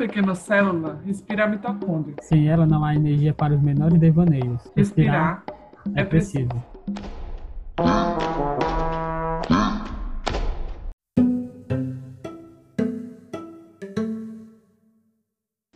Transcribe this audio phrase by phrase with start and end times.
[0.00, 2.16] pequena célula respira a mitocôndria.
[2.22, 4.62] Sem ela não há energia para os menores devaneios.
[4.74, 5.44] Respirar
[5.94, 6.48] é preciso.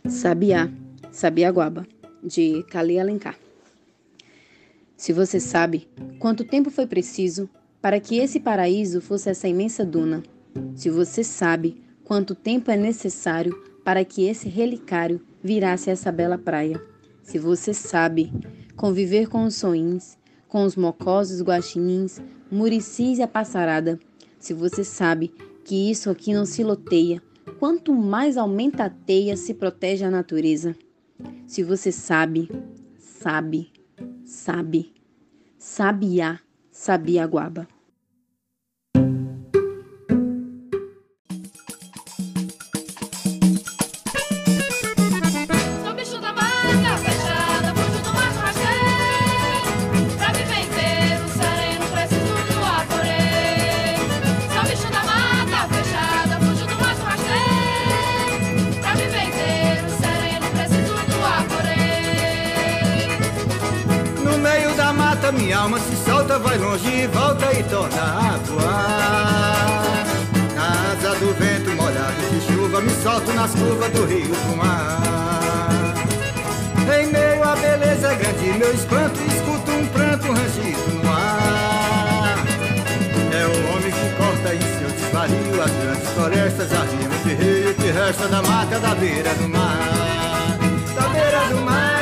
[0.07, 0.71] Sabiá,
[1.11, 1.85] Sabiaguaba,
[2.23, 3.35] de Cali Alencar.
[4.97, 5.87] Se você sabe
[6.17, 7.47] quanto tempo foi preciso
[7.79, 10.23] para que esse paraíso fosse essa imensa duna,
[10.73, 16.81] se você sabe quanto tempo é necessário para que esse relicário virasse essa bela praia,
[17.21, 18.33] se você sabe
[18.75, 20.17] conviver com os soins,
[20.47, 22.19] com os mocosos guaxinins,
[22.51, 23.99] muricis e a passarada,
[24.39, 25.31] se você sabe
[25.63, 27.21] que isso aqui não se loteia,
[27.59, 30.75] quanto mais aumenta a teia, se protege a natureza.
[31.45, 32.49] Se você sabe,
[32.97, 33.71] sabe,
[34.23, 34.93] sabe,
[35.57, 36.39] sabiá,
[36.71, 37.23] sabia
[64.95, 65.31] guaba.
[65.31, 70.05] minha alma se solta, vai longe e volta e torna a voar.
[70.55, 75.93] Na asa do vento molhado de chuva, me solto nas curvas do rio pro mar.
[76.99, 82.37] Em meio à beleza grande, meu espanto, escuto um pranto rangido no ar.
[83.33, 87.75] É o homem que corta em seu desvario as grandes florestas, a rima de rio
[87.75, 90.57] que resta da mata da beira do mar.
[90.95, 91.94] Da beira do mar.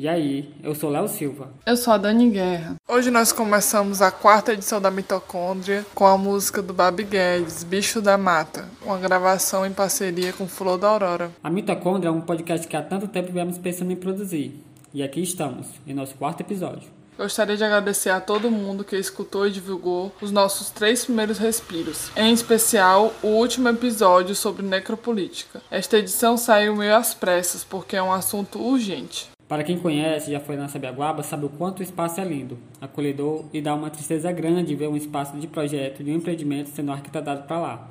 [0.00, 1.50] E aí, eu sou Léo Silva.
[1.66, 2.76] Eu sou a Dani Guerra.
[2.86, 8.00] Hoje nós começamos a quarta edição da Mitocôndria com a música do Babi Guedes, Bicho
[8.00, 11.32] da Mata, uma gravação em parceria com Flor da Aurora.
[11.42, 14.54] A Mitocôndria é um podcast que há tanto tempo viemos pensando em produzir.
[14.94, 16.88] E aqui estamos, em nosso quarto episódio.
[17.18, 22.12] Gostaria de agradecer a todo mundo que escutou e divulgou os nossos três primeiros respiros,
[22.14, 25.60] em especial o último episódio sobre necropolítica.
[25.68, 29.28] Esta edição saiu meio às pressas porque é um assunto urgente.
[29.48, 33.46] Para quem conhece, já foi na Sabiaguaba, sabe o quanto o espaço é lindo, acolhedor
[33.50, 37.44] e dá uma tristeza grande ver um espaço de projeto, de um empreendimento sendo arquitetado
[37.44, 37.88] para lá.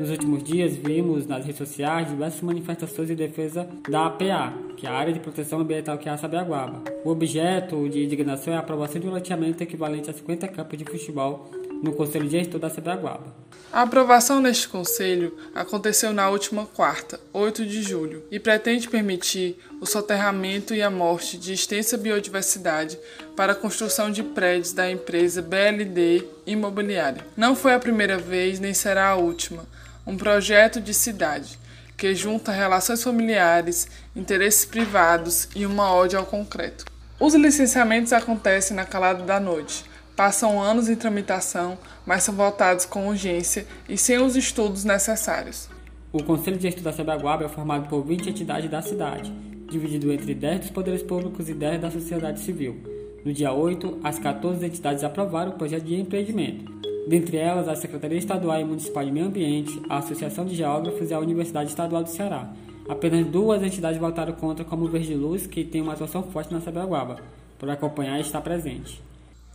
[0.00, 4.90] Nos últimos dias, vimos nas redes sociais diversas manifestações em defesa da APA, que é
[4.90, 6.82] a Área de Proteção Ambiental que é a Sabiaguaba.
[7.04, 10.84] O objeto de indignação é a aprovação de um loteamento equivalente a 50 campos de
[10.84, 11.48] futebol
[11.82, 13.42] no Conselho Gestor da Sabiaguaba.
[13.72, 19.86] A aprovação neste conselho aconteceu na última quarta, 8 de julho, e pretende permitir o
[19.86, 22.98] soterramento e a morte de extensa biodiversidade
[23.34, 27.26] para a construção de prédios da empresa BLD Imobiliária.
[27.34, 29.64] Não foi a primeira vez nem será a última.
[30.06, 31.58] Um projeto de cidade
[31.96, 36.84] que junta relações familiares, interesses privados e uma ódio ao concreto.
[37.18, 39.84] Os licenciamentos acontecem na calada da noite
[40.16, 45.68] passam anos em tramitação, mas são votados com urgência e sem os estudos necessários.
[46.12, 49.32] O Conselho de Estudo da Sabaguaba é formado por 20 entidades da cidade,
[49.70, 52.76] dividido entre 10 dos poderes públicos e 10 da sociedade civil.
[53.24, 56.70] No dia 8, as 14 entidades aprovaram o projeto de empreendimento.
[57.08, 61.14] Dentre elas, a Secretaria Estadual e Municipal de Meio Ambiente, a Associação de Geógrafos e
[61.14, 62.52] a Universidade Estadual do Ceará.
[62.88, 66.60] Apenas duas entidades votaram contra, como o Verde Luz, que tem uma atuação forte na
[66.60, 67.20] Sabaguaba,
[67.58, 69.00] por acompanhar e estar presente.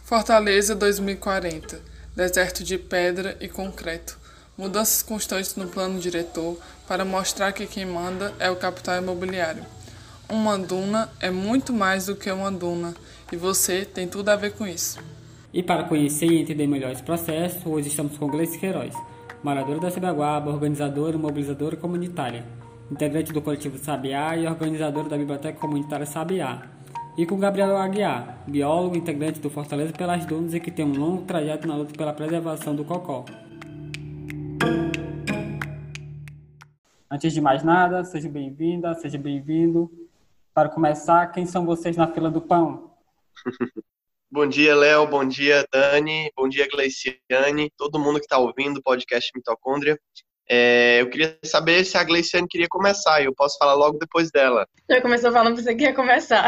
[0.08, 1.82] Fortaleza 2040
[2.16, 4.18] Deserto de pedra e concreto.
[4.58, 6.58] Mudanças constantes no plano diretor
[6.88, 9.66] para mostrar que quem manda é o capital imobiliário.
[10.30, 12.96] Uma duna é muito mais do que uma duna
[13.34, 14.98] e você tem tudo a ver com isso.
[15.54, 18.96] E para conhecer e entender melhor esse processo, hoje estamos com Gleice Queiroz,
[19.44, 22.46] moradora da Cibaguaba, organizadora e mobilizadora comunitária,
[22.90, 26.77] integrante do coletivo Sabiá e organizadora da Biblioteca Comunitária Sabiá,
[27.18, 31.26] e com Gabriel Aguiar, biólogo integrante do Fortaleza pelas Dunas e que tem um longo
[31.26, 33.26] trajeto na luta pela preservação do cocó.
[37.10, 39.90] Antes de mais nada, seja bem-vinda, seja bem-vindo.
[40.54, 42.92] Para começar, quem são vocês na fila do pão?
[44.30, 45.08] bom dia, Léo.
[45.08, 46.32] Bom dia, Dani.
[46.36, 47.72] Bom dia, Gleiciane.
[47.76, 50.00] Todo mundo que está ouvindo o podcast Mitocôndria.
[50.50, 54.32] É, eu queria saber se a Gleiciane queria começar, e eu posso falar logo depois
[54.32, 54.68] dela.
[54.90, 56.48] Já começou falando que você quer começar.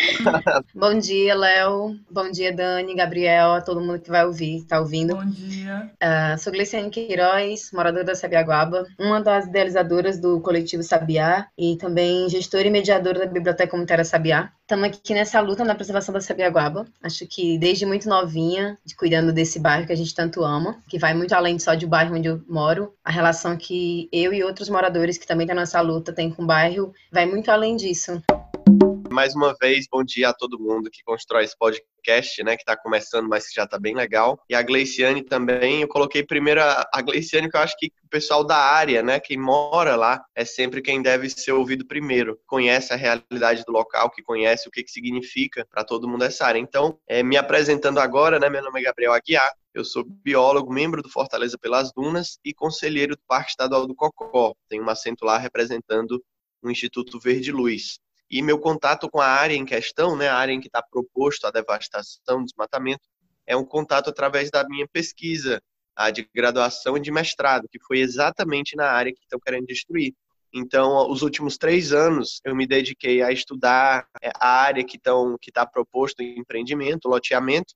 [0.74, 1.94] Bom dia, Léo.
[2.10, 5.14] Bom dia, Dani, Gabriel, a todo mundo que vai ouvir, está ouvindo.
[5.14, 5.90] Bom dia.
[6.02, 12.28] Uh, sou Gleiciane Queiroz, moradora da Sabiaguaba, uma das idealizadoras do coletivo Sabiá e também
[12.30, 14.50] gestora e mediadora da Biblioteca Comunitária Sabiá.
[14.66, 16.88] Estamos aqui nessa luta na preservação da Sabiaguaba.
[17.00, 20.98] Acho que desde muito novinha, de cuidando desse bairro que a gente tanto ama, que
[20.98, 24.68] vai muito além só do bairro onde eu moro, a relação que eu e outros
[24.68, 28.20] moradores que também estão nessa luta têm com o bairro vai muito além disso.
[29.16, 32.76] Mais uma vez, bom dia a todo mundo que constrói esse podcast, né, que está
[32.76, 34.38] começando, mas que já está bem legal.
[34.46, 38.08] E a Gleiciane também, eu coloquei primeiro a, a Gleiciane, que eu acho que o
[38.10, 42.38] pessoal da área, né, quem mora lá, é sempre quem deve ser ouvido primeiro.
[42.46, 46.44] Conhece a realidade do local, que conhece o que, que significa para todo mundo essa
[46.44, 46.58] área.
[46.58, 51.00] Então, é, me apresentando agora, né, meu nome é Gabriel Aguiar, eu sou biólogo, membro
[51.00, 54.52] do Fortaleza pelas Dunas e conselheiro do Parque Estadual do Cocó.
[54.68, 56.22] Tenho um assento lá representando
[56.62, 57.98] o Instituto Verde Luz.
[58.30, 61.46] E meu contato com a área em questão, né, a área em que está proposto
[61.46, 63.02] a devastação, desmatamento,
[63.46, 65.62] é um contato através da minha pesquisa
[65.94, 70.12] a de graduação e de mestrado, que foi exatamente na área que estão querendo destruir.
[70.52, 75.66] Então, os últimos três anos, eu me dediquei a estudar é, a área que está
[75.66, 77.74] proposto em empreendimento, loteamento,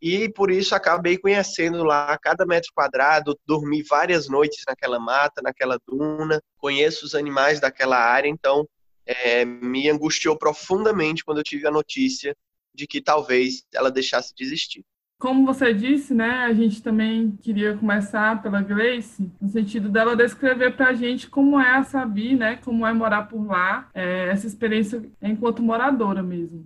[0.00, 5.78] e por isso acabei conhecendo lá cada metro quadrado, dormi várias noites naquela mata, naquela
[5.86, 8.64] duna, conheço os animais daquela área, então
[9.08, 12.36] é, me angustiou profundamente quando eu tive a notícia
[12.74, 14.84] de que talvez ela deixasse de existir.
[15.18, 20.76] Como você disse, né, a gente também queria começar pela Grace, no sentido dela descrever
[20.76, 24.46] para a gente como é a Sabi, né, como é morar por lá, é, essa
[24.46, 26.64] experiência enquanto moradora mesmo.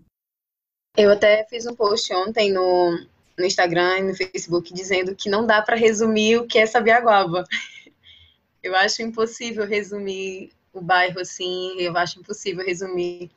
[0.95, 2.91] Eu até fiz um post ontem no,
[3.39, 7.45] no Instagram e no Facebook dizendo que não dá para resumir o que é Sabiaguaba.
[8.63, 13.31] Eu acho impossível resumir o bairro assim, eu acho impossível resumir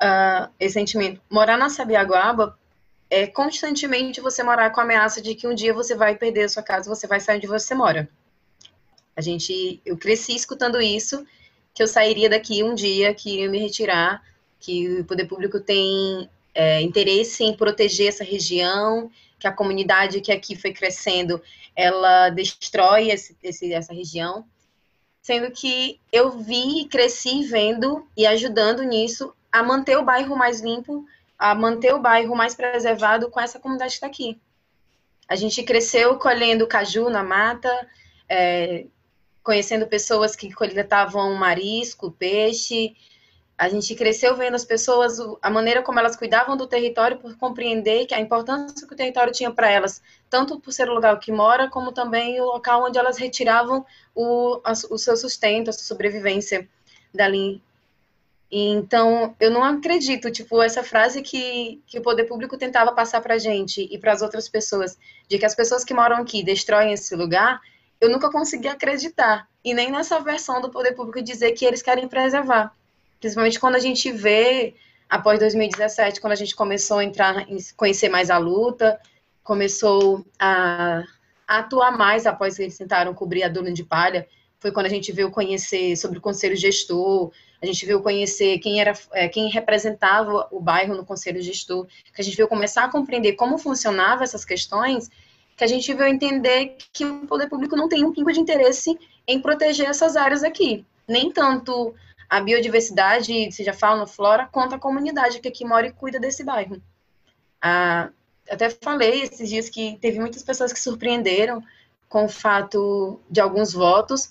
[0.00, 1.20] uh, esse sentimento.
[1.30, 2.58] Morar na Sabiaguaba
[3.08, 6.48] é constantemente você morar com a ameaça de que um dia você vai perder a
[6.48, 8.08] sua casa, você vai sair onde você mora.
[9.16, 11.26] A gente, eu cresci escutando isso,
[11.74, 14.22] que eu sairia daqui um dia, que iria me retirar,
[14.58, 20.30] que o poder público tem é, interesse em proteger essa região, que a comunidade que
[20.30, 21.42] aqui foi crescendo,
[21.74, 24.44] ela destrói esse, esse, essa região,
[25.22, 31.04] sendo que eu vi, cresci vendo e ajudando nisso a manter o bairro mais limpo,
[31.38, 34.40] a manter o bairro mais preservado com essa comunidade que está aqui.
[35.28, 37.70] A gente cresceu colhendo caju na mata,
[38.28, 38.86] é,
[39.42, 42.94] conhecendo pessoas que coletavam marisco, peixe,
[43.60, 48.06] a gente cresceu vendo as pessoas, a maneira como elas cuidavam do território, por compreender
[48.06, 50.00] que a importância que o território tinha para elas,
[50.30, 53.84] tanto por ser o lugar que mora, como também o local onde elas retiravam
[54.14, 56.68] o, a, o seu sustento, a sua sobrevivência
[57.12, 57.60] dali.
[58.50, 63.34] Então, eu não acredito, tipo, essa frase que, que o poder público tentava passar para
[63.34, 64.96] a gente e para as outras pessoas,
[65.28, 67.60] de que as pessoas que moram aqui destroem esse lugar,
[68.00, 69.48] eu nunca consegui acreditar.
[69.64, 72.74] E nem nessa versão do poder público dizer que eles querem preservar
[73.20, 74.74] principalmente quando a gente vê,
[75.08, 78.98] após 2017, quando a gente começou a entrar, conhecer mais a luta,
[79.50, 81.02] começou a,
[81.48, 84.28] a atuar mais após que eles tentaram cobrir a duna de palha,
[84.60, 88.80] foi quando a gente veio conhecer sobre o conselho gestor, a gente veio conhecer quem
[88.80, 92.88] era, é, quem representava o bairro no conselho gestor, que a gente veio começar a
[92.92, 95.10] compreender como funcionavam essas questões,
[95.56, 98.96] que a gente veio entender que o poder público não tem um pingo de interesse
[99.26, 101.92] em proteger essas áreas aqui, nem tanto
[102.28, 106.80] a biodiversidade, seja fauna, flora, quanto a comunidade que aqui mora e cuida desse bairro.
[107.60, 108.10] Ah,
[108.50, 111.62] até falei esses dias que teve muitas pessoas que surpreenderam
[112.08, 114.28] com o fato de alguns votos,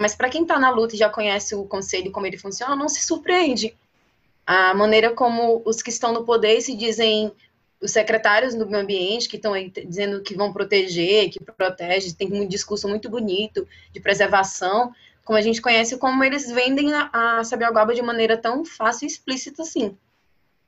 [0.00, 2.88] mas para quem está na luta e já conhece o conselho como ele funciona, não
[2.88, 3.74] se surpreende.
[4.46, 7.32] A maneira como os que estão no poder se dizem
[7.80, 9.52] os secretários do meio ambiente que estão
[9.86, 14.92] dizendo que vão proteger, que protege, tem um discurso muito bonito de preservação,
[15.24, 19.08] como a gente conhece, como eles vendem a, a Sabiaguaba de maneira tão fácil e
[19.08, 19.96] explícita assim.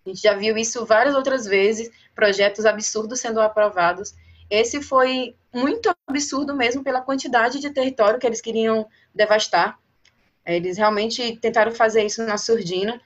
[0.05, 4.15] A gente já viu isso várias outras vezes, projetos absurdos sendo aprovados.
[4.49, 9.79] Esse foi muito absurdo mesmo pela quantidade de território que eles queriam devastar.
[10.45, 13.01] Eles realmente tentaram fazer isso na surdina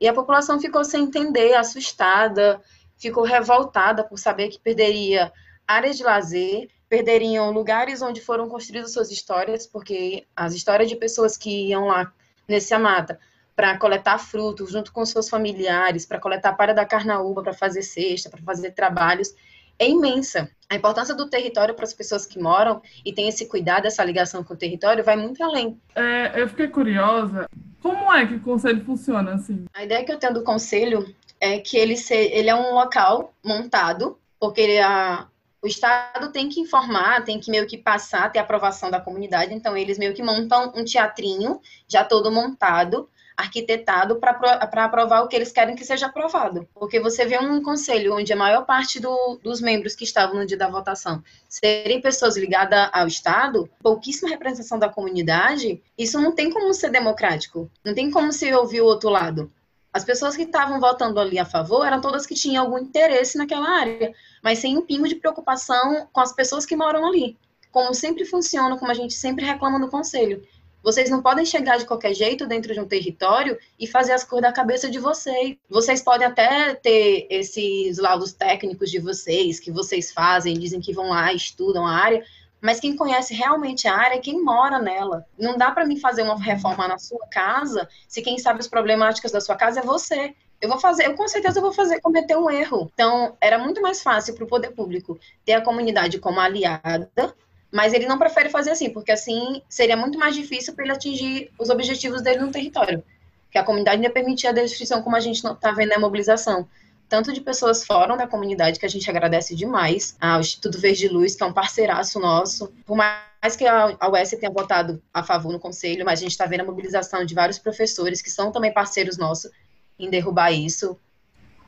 [0.00, 2.60] e a população ficou sem entender, assustada,
[2.96, 5.32] ficou revoltada por saber que perderia
[5.66, 11.36] áreas de lazer, perderiam lugares onde foram construídas suas histórias, porque as histórias de pessoas
[11.36, 12.12] que iam lá
[12.48, 13.20] nesse mata
[13.60, 18.30] para coletar frutos junto com seus familiares, para coletar palha da carnaúba, para fazer cesta,
[18.30, 19.34] para fazer trabalhos,
[19.78, 20.50] é imensa.
[20.66, 24.42] A importância do território para as pessoas que moram e tem esse cuidado, essa ligação
[24.42, 25.78] com o território, vai muito além.
[25.94, 27.46] É, eu fiquei curiosa,
[27.82, 29.66] como é que o conselho funciona assim?
[29.74, 33.34] A ideia que eu tenho do conselho é que ele, se, ele é um local
[33.44, 35.26] montado, porque ele, a,
[35.62, 39.76] o Estado tem que informar, tem que meio que passar, ter aprovação da comunidade, então
[39.76, 43.06] eles meio que montam um teatrinho já todo montado,
[43.40, 46.68] arquitetado para aprovar o que eles querem que seja aprovado.
[46.74, 50.46] Porque você vê um conselho onde a maior parte do, dos membros que estavam no
[50.46, 56.50] dia da votação serem pessoas ligadas ao Estado, pouquíssima representação da comunidade, isso não tem
[56.50, 59.50] como ser democrático, não tem como se ouvir o outro lado.
[59.92, 63.68] As pessoas que estavam votando ali a favor eram todas que tinham algum interesse naquela
[63.68, 67.36] área, mas sem um pingo de preocupação com as pessoas que moram ali.
[67.72, 70.46] Como sempre funciona, como a gente sempre reclama no conselho.
[70.82, 74.48] Vocês não podem chegar de qualquer jeito dentro de um território e fazer as coisas
[74.48, 75.56] da cabeça de vocês.
[75.68, 81.10] Vocês podem até ter esses laudos técnicos de vocês, que vocês fazem, dizem que vão
[81.10, 82.24] lá, estudam a área,
[82.60, 85.24] mas quem conhece realmente a área é quem mora nela.
[85.38, 89.32] Não dá para mim fazer uma reforma na sua casa se quem sabe as problemáticas
[89.32, 90.34] da sua casa é você.
[90.60, 92.90] Eu vou fazer, eu com certeza vou fazer cometer um erro.
[92.92, 97.34] Então, era muito mais fácil para o poder público ter a comunidade como aliada
[97.70, 101.50] mas ele não prefere fazer assim, porque assim seria muito mais difícil para ele atingir
[101.58, 103.02] os objetivos dele no território.
[103.50, 106.68] Que a comunidade ia permitir a destruição, como a gente está vendo na mobilização.
[107.08, 111.34] Tanto de pessoas fora da comunidade, que a gente agradece demais, ao Instituto Verde Luz,
[111.34, 112.72] que é um parceiraço nosso.
[112.86, 116.46] Por mais que a UES tenha votado a favor no conselho, mas a gente está
[116.46, 119.50] vendo a mobilização de vários professores, que são também parceiros nossos,
[119.98, 120.96] em derrubar isso.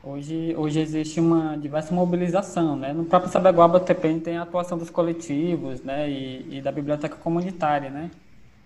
[0.05, 2.91] Hoje, hoje existe uma diversa mobilização, né?
[2.91, 6.09] No próprio Sabeguaba também tem a atuação dos coletivos, né?
[6.09, 8.11] E, e, da biblioteca comunitária, né?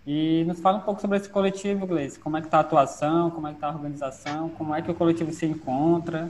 [0.06, 2.18] E nos fala um pouco sobre esse coletivo, Gleice.
[2.18, 4.90] Como é que está a atuação, como é que está a organização, como é que
[4.90, 6.28] o coletivo se encontra?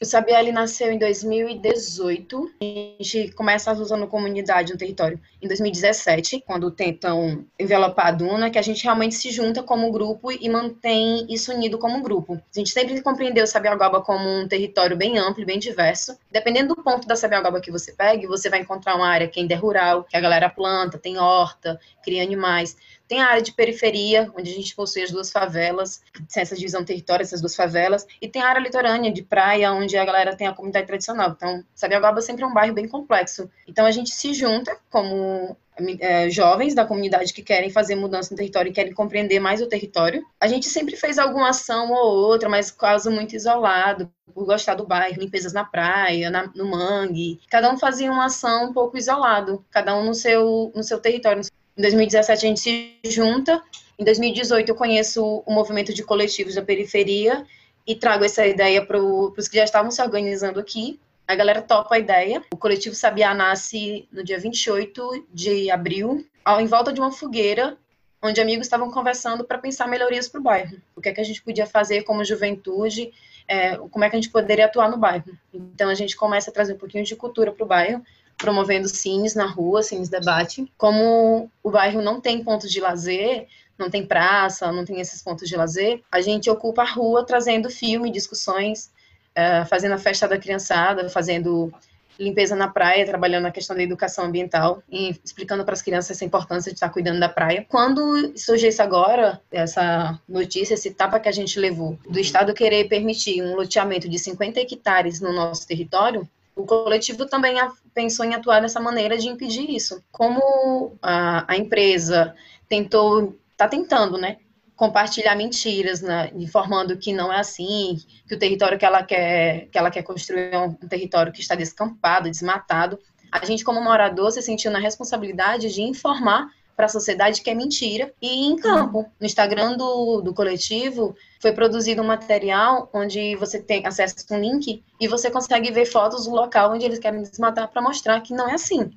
[0.00, 2.50] O Sabiá nasceu em 2018.
[2.60, 8.58] A gente começa usando comunidade no território em 2017, quando tentam envelopar a Duna, que
[8.58, 12.34] a gente realmente se junta como grupo e mantém isso unido como grupo.
[12.34, 16.16] A gente sempre compreendeu Sabiagoba como um território bem amplo, bem diverso.
[16.30, 19.54] Dependendo do ponto da Sabiagoba que você pegue, você vai encontrar uma área que ainda
[19.54, 22.76] é rural, que a galera planta, tem horta, cria animais.
[23.08, 26.02] Tem a área de periferia, onde a gente possui as duas favelas,
[26.34, 29.96] essa divisão do território, essas duas favelas, e tem a área litorânea de praia, onde
[29.96, 31.30] a galera tem a comunidade tradicional.
[31.30, 33.50] Então, Sabiaguaba sempre é um bairro bem complexo.
[33.68, 35.56] Então, a gente se junta como
[36.00, 39.66] é, jovens da comunidade que querem fazer mudança no território e querem compreender mais o
[39.66, 40.24] território.
[40.40, 44.86] A gente sempre fez alguma ação ou outra, mas caso muito isolado, por gostar do
[44.86, 47.40] bairro, limpezas na praia, na, no mangue.
[47.50, 51.42] Cada um fazia uma ação um pouco isolado, cada um no seu, no seu território,
[51.76, 53.62] em 2017 a gente se junta.
[53.98, 57.44] Em 2018 eu conheço o movimento de coletivos da periferia
[57.86, 60.98] e trago essa ideia para os que já estavam se organizando aqui.
[61.26, 62.42] A galera topa a ideia.
[62.52, 66.26] O coletivo Sabiá nasce no dia 28 de abril,
[66.60, 67.76] em volta de uma fogueira,
[68.22, 70.76] onde amigos estavam conversando para pensar melhorias para o bairro.
[70.94, 73.12] O que é que a gente podia fazer como juventude,
[73.46, 75.36] é, como é que a gente poderia atuar no bairro.
[75.52, 78.02] Então a gente começa a trazer um pouquinho de cultura para o bairro,
[78.36, 80.70] promovendo cines na rua, cines debate.
[80.76, 83.46] Como o bairro não tem pontos de lazer,
[83.78, 87.68] não tem praça, não tem esses pontos de lazer, a gente ocupa a rua trazendo
[87.68, 88.90] filme, discussões,
[89.36, 91.72] uh, fazendo a festa da criançada, fazendo
[92.18, 96.24] limpeza na praia, trabalhando na questão da educação ambiental e explicando para as crianças essa
[96.24, 97.66] importância de estar cuidando da praia.
[97.68, 102.88] Quando surgiu isso agora, essa notícia, esse tapa que a gente levou do Estado querer
[102.88, 107.58] permitir um loteamento de 50 hectares no nosso território, o coletivo também
[107.94, 110.02] pensou em atuar dessa maneira de impedir isso.
[110.10, 112.34] Como a, a empresa
[112.68, 114.38] tentou, está tentando, né,
[114.74, 119.78] compartilhar mentiras, né, informando que não é assim, que o território que ela quer, que
[119.78, 122.98] ela quer construir é um, território que está descampado, desmatado.
[123.30, 127.54] A gente, como morador, se sentiu na responsabilidade de informar para a sociedade que é
[127.54, 128.12] mentira.
[128.20, 133.86] E em campo, no Instagram do, do coletivo, foi produzido um material onde você tem
[133.86, 137.68] acesso a um link e você consegue ver fotos do local onde eles querem desmatar
[137.68, 138.90] para mostrar que não é assim.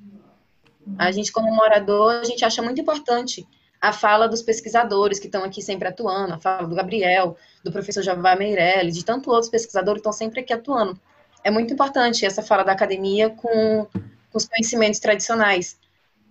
[0.98, 3.46] A gente, como morador, a gente acha muito importante
[3.80, 8.02] a fala dos pesquisadores que estão aqui sempre atuando, a fala do Gabriel, do professor
[8.02, 10.98] Javá Meirelles, de tantos outros pesquisadores que estão sempre aqui atuando.
[11.44, 15.78] É muito importante essa fala da academia com, com os conhecimentos tradicionais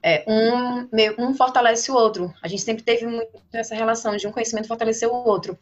[0.02, 0.88] é, um,
[1.18, 2.34] um fortalece o outro.
[2.42, 5.58] A gente sempre teve muito essa relação de um conhecimento fortalecer o outro.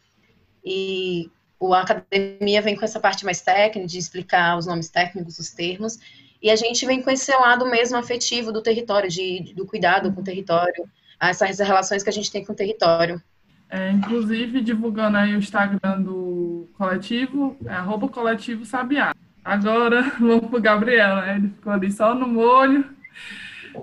[0.64, 5.50] E a academia vem com essa parte mais técnica, de explicar os nomes técnicos, os
[5.50, 5.98] termos,
[6.42, 10.20] e a gente vem com esse lado mesmo afetivo do território, de, do cuidado com
[10.20, 10.88] o território,
[11.20, 13.20] essas relações que a gente tem com o território.
[13.68, 19.12] É, inclusive, divulgando aí o Instagram do coletivo, é arroba coletivo Sabiá.
[19.44, 21.36] Agora vamos para o Gabriel, né?
[21.36, 22.84] Ele ficou ali só no molho.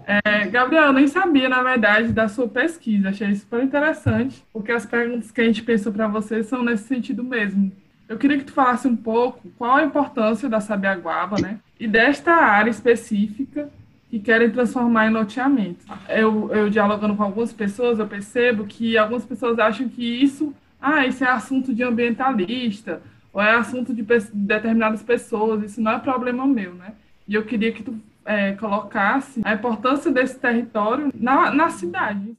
[0.06, 3.10] É, Gabriel, eu nem sabia, na verdade, da sua pesquisa.
[3.10, 7.24] Achei super interessante, porque as perguntas que a gente pensou para você são nesse sentido
[7.24, 7.72] mesmo.
[8.08, 11.60] Eu queria que tu falasse um pouco qual a importância da sabiaguaba, né?
[11.80, 13.70] E desta área específica
[14.10, 15.86] que querem transformar em loteamento.
[16.08, 21.08] Eu, eu dialogando com algumas pessoas, eu percebo que algumas pessoas acham que isso, ah,
[21.08, 23.02] isso é assunto de ambientalista,
[23.34, 26.94] ou é assunto de determinadas pessoas, isso não é problema meu, né?
[27.28, 32.36] E eu queria que tu é, colocasse a importância desse território na, na cidade.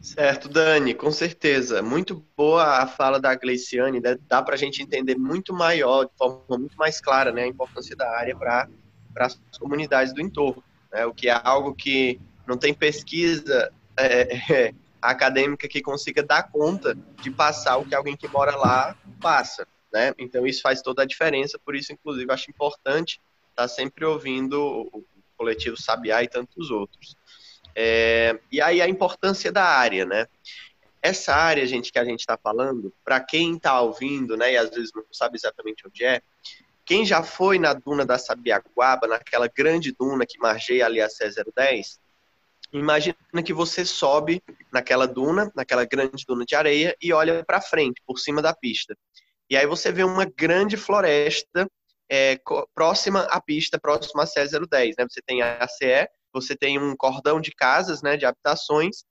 [0.00, 1.82] Certo, Dani, com certeza.
[1.82, 4.16] Muito boa a fala da Gleiciane, né?
[4.28, 7.94] dá para a gente entender muito maior, de forma muito mais clara, né, a importância
[7.94, 8.68] da área para
[9.18, 10.62] as comunidades do entorno,
[10.92, 11.04] né?
[11.04, 16.96] o que é algo que não tem pesquisa é, é, acadêmica que consiga dar conta
[17.20, 19.66] de passar o que alguém que mora lá passa.
[19.92, 20.14] Né?
[20.18, 23.20] Então isso faz toda a diferença, por isso, inclusive, acho importante
[23.58, 25.04] tá sempre ouvindo o
[25.36, 27.16] coletivo Sabiá e tantos outros.
[27.74, 30.28] É, e aí a importância da área, né?
[31.02, 34.70] Essa área, gente, que a gente está falando, para quem está ouvindo, né, e às
[34.70, 36.22] vezes não sabe exatamente onde é,
[36.84, 41.98] quem já foi na duna da Sabiaguaba, naquela grande duna que margeia ali a C010,
[42.72, 44.40] imagina que você sobe
[44.72, 48.96] naquela duna, naquela grande duna de areia e olha para frente, por cima da pista.
[49.50, 51.68] E aí você vê uma grande floresta
[52.10, 52.38] é,
[52.74, 55.06] próxima à pista, próxima à C010, né?
[55.08, 59.04] Você tem a CE, você tem um cordão de casas, né, de habitações,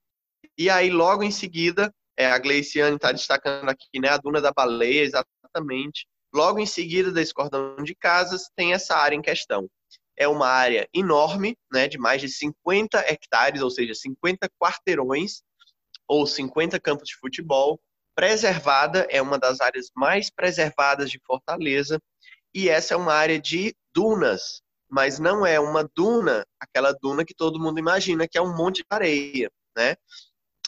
[0.58, 4.52] e aí logo em seguida, é, a Gleiciane está destacando aqui, né, a Duna da
[4.52, 9.68] Baleia, exatamente, logo em seguida desse cordão de casas, tem essa área em questão.
[10.16, 15.42] É uma área enorme, né, de mais de 50 hectares, ou seja, 50 quarteirões,
[16.08, 17.80] ou 50 campos de futebol,
[18.16, 22.02] preservada, é uma das áreas mais preservadas de Fortaleza,
[22.58, 27.36] e essa é uma área de dunas, mas não é uma duna, aquela duna que
[27.36, 29.96] todo mundo imagina que é um monte de areia, né?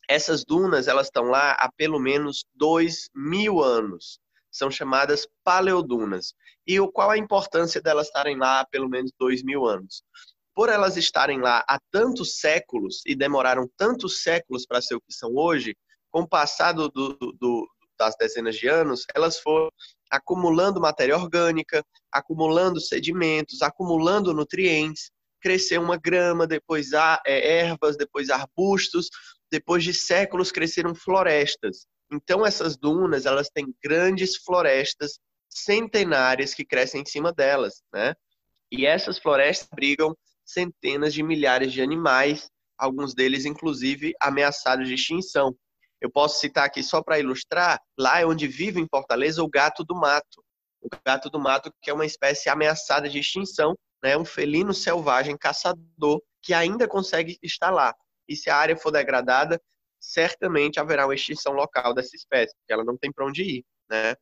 [0.07, 4.19] Essas dunas, elas estão lá há pelo menos dois mil anos.
[4.51, 6.35] São chamadas paleodunas.
[6.67, 10.03] E qual a importância delas estarem lá há pelo menos dois mil anos?
[10.53, 15.11] Por elas estarem lá há tantos séculos e demoraram tantos séculos para ser o que
[15.11, 15.75] são hoje,
[16.11, 19.71] com o passar do, do, do, das dezenas de anos, elas foram
[20.09, 29.09] acumulando matéria orgânica, acumulando sedimentos, acumulando nutrientes, cresceu uma grama, depois é, ervas, depois arbustos,
[29.51, 31.85] depois de séculos cresceram florestas.
[32.11, 35.19] Então essas dunas, elas têm grandes florestas
[35.49, 38.13] centenárias que crescem em cima delas, né?
[38.71, 45.55] E essas florestas abrigam centenas de milhares de animais, alguns deles inclusive ameaçados de extinção.
[46.01, 49.83] Eu posso citar aqui só para ilustrar, lá é onde vive em Fortaleza o gato
[49.83, 50.43] do mato.
[50.81, 54.17] O gato do mato, que é uma espécie ameaçada de extinção, né?
[54.17, 57.93] um felino selvagem caçador que ainda consegue estar lá.
[58.27, 59.59] E se a área for degradada,
[59.99, 63.65] certamente haverá uma extinção local dessa espécie, porque ela não tem para onde ir.
[63.89, 64.15] Né?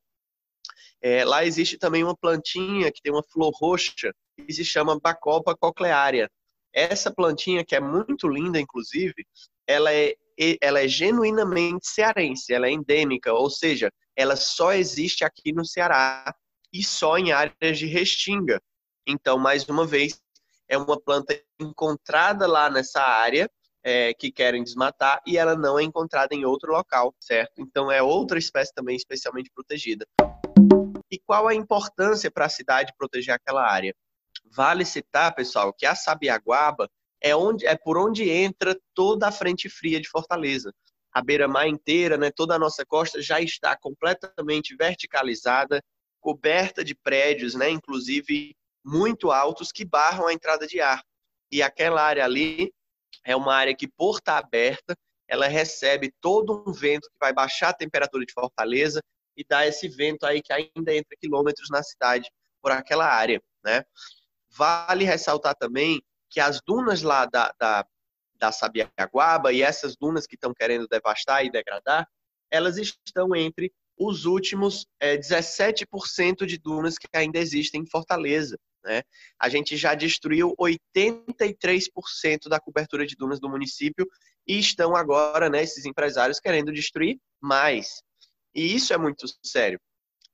[1.02, 5.56] É, lá existe também uma plantinha que tem uma flor roxa que se chama Bacopa
[5.56, 6.30] coclearia.
[6.74, 9.26] Essa plantinha, que é muito linda, inclusive,
[9.68, 10.16] ela é
[10.62, 16.34] ela é genuinamente cearense, ela é endêmica, ou seja, ela só existe aqui no Ceará
[16.72, 18.62] e só em áreas de restinga.
[19.06, 20.22] Então, mais uma vez,
[20.68, 23.50] é uma planta encontrada lá nessa área
[23.84, 27.54] é, que querem desmatar e ela não é encontrada em outro local, certo?
[27.58, 30.06] Então, é outra espécie também especialmente protegida.
[31.10, 33.96] E qual a importância para a cidade proteger aquela área?
[34.52, 36.90] Vale citar, pessoal, que a sabiaguaba
[37.22, 40.74] é, onde, é por onde entra toda a frente fria de Fortaleza.
[41.12, 45.82] A beira-mar inteira, né, toda a nossa costa já está completamente verticalizada,
[46.20, 51.02] coberta de prédios, né, inclusive muito altos, que barram a entrada de ar.
[51.52, 52.72] E aquela área ali
[53.24, 54.96] é uma área que, por estar aberta,
[55.28, 59.02] ela recebe todo um vento que vai baixar a temperatura de Fortaleza
[59.36, 62.30] e dá esse vento aí que ainda entra quilômetros na cidade
[62.62, 63.84] por aquela área, né?
[64.50, 66.02] Vale ressaltar também
[66.38, 67.84] que as dunas lá da, da,
[68.36, 72.08] da Sabiaguaba e essas dunas que estão querendo devastar e degradar,
[72.52, 78.56] elas estão entre os últimos é, 17% de dunas que ainda existem em Fortaleza.
[78.84, 79.02] Né?
[79.40, 84.08] A gente já destruiu 83% da cobertura de dunas do município
[84.48, 88.04] e estão agora, né, esses empresários querendo destruir mais.
[88.54, 89.82] E isso é muito sério.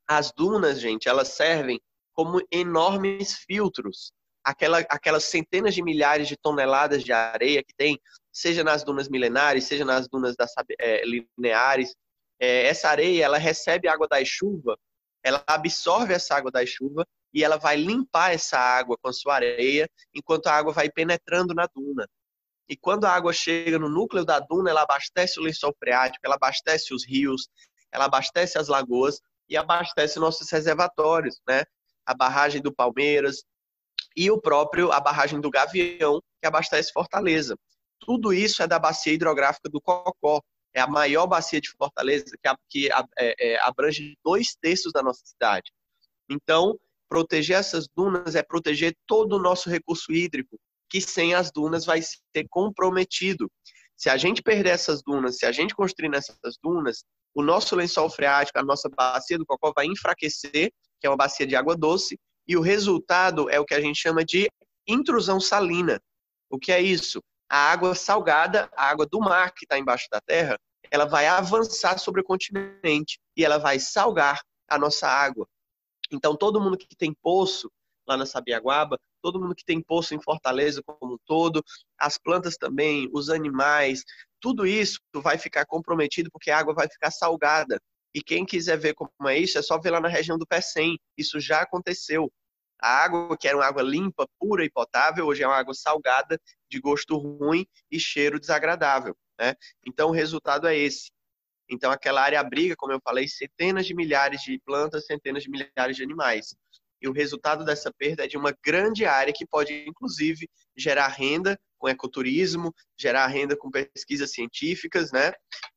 [0.06, 1.80] As dunas, gente, elas servem
[2.14, 4.12] como enormes filtros
[4.44, 8.00] aquela, aquelas centenas de milhares de toneladas de areia que tem,
[8.32, 11.96] seja nas dunas milenares, seja nas dunas das, é, lineares,
[12.40, 14.78] é, essa areia ela recebe água da chuva,
[15.24, 19.90] ela absorve essa água da chuva e ela vai limpar essa água com sua areia,
[20.14, 22.08] enquanto a água vai penetrando na duna.
[22.68, 26.36] E quando a água chega no núcleo da duna, ela abastece o lençol freático, ela
[26.36, 27.48] abastece os rios,
[27.92, 31.64] ela abastece as lagoas e abastece nossos reservatórios, né?
[32.06, 33.44] A barragem do Palmeiras
[34.16, 37.56] e o próprio a barragem do Gavião, que abastece Fortaleza.
[38.00, 40.42] Tudo isso é da bacia hidrográfica do Cocó.
[40.76, 42.26] É a maior bacia de Fortaleza
[42.70, 45.72] que, é, é, abrange dois terços da nossa cidade.
[46.30, 51.86] Então, proteger essas dunas é proteger todo o nosso recurso hídrico, que sem as dunas
[51.86, 53.50] vai ser comprometido.
[53.96, 57.04] Se a gente perder essas dunas, se a gente construir nessas dunas,
[57.36, 61.46] o nosso lençol freático, a nossa bacia do Cocó vai enfraquecer, que é uma bacia
[61.46, 64.50] de água doce, e o resultado é o que a gente chama de
[64.88, 66.00] intrusão salina.
[66.50, 67.22] O que é isso?
[67.50, 70.58] A água salgada, a água do mar que está embaixo da terra,
[70.92, 75.48] ela vai avançar sobre o continente e ela vai salgar a nossa água.
[76.12, 77.72] Então, todo mundo que tem poço
[78.08, 81.64] lá na Sabiaguaba, todo mundo que tem poço em Fortaleza como um todo,
[81.98, 84.04] as plantas também, os animais,
[84.40, 87.80] tudo isso vai ficar comprometido porque a água vai ficar salgada.
[88.14, 91.00] E quem quiser ver como é isso, é só ver lá na região do Pecém.
[91.18, 92.32] Isso já aconteceu.
[92.80, 96.40] A água, que era uma água limpa, pura e potável, hoje é uma água salgada,
[96.70, 99.16] de gosto ruim e cheiro desagradável.
[99.40, 99.56] Né?
[99.88, 101.12] Então, o resultado é esse.
[101.70, 105.96] Então, aquela área abriga, como eu falei, centenas de milhares de plantas, centenas de milhares
[105.96, 106.54] de animais.
[107.02, 111.60] E o resultado dessa perda é de uma grande área que pode, inclusive, gerar renda
[111.84, 115.34] com ecoturismo, gerar renda com pesquisas científicas, né?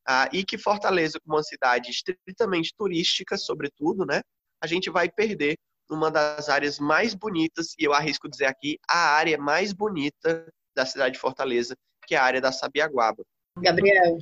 [0.07, 4.23] Ah, e que Fortaleza, como uma cidade estritamente turística, sobretudo, né?
[4.63, 5.57] A gente vai perder
[5.91, 10.87] uma das áreas mais bonitas, e eu arrisco dizer aqui, a área mais bonita da
[10.87, 11.75] cidade de Fortaleza,
[12.07, 13.25] que é a área da Sabiaguaba.
[13.59, 14.19] Gabriel,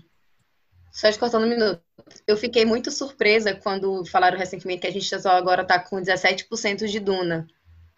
[0.91, 1.83] só te cortando um minuto.
[2.27, 6.87] Eu fiquei muito surpresa quando falaram recentemente que a gente só agora está com 17%
[6.87, 7.47] de duna.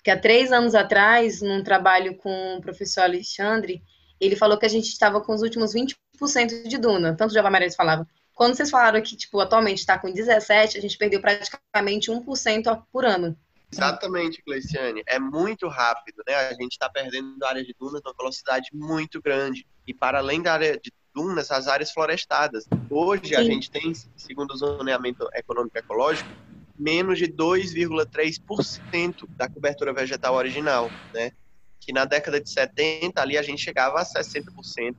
[0.06, 3.82] Porque há três anos atrás, num trabalho com o professor Alexandre,
[4.20, 7.16] ele falou que a gente estava com os últimos 20% de duna.
[7.16, 8.06] Tanto o Java falava.
[8.32, 13.04] Quando vocês falaram que, tipo, atualmente está com 17%, a gente perdeu praticamente 1% por
[13.04, 13.36] ano.
[13.72, 15.02] Exatamente, Cleiciane.
[15.08, 16.36] É muito rápido, né?
[16.36, 19.66] A gente está perdendo a área de dunas numa velocidade muito grande.
[19.88, 22.64] E para além da área de dunas, as áreas florestadas.
[22.88, 23.34] Hoje Sim.
[23.34, 26.30] a gente tem, segundo o zoneamento econômico ecológico,
[26.78, 31.32] menos de 2,3% da cobertura vegetal original, né?
[31.80, 34.96] Que na década de 70 ali a gente chegava a 60%,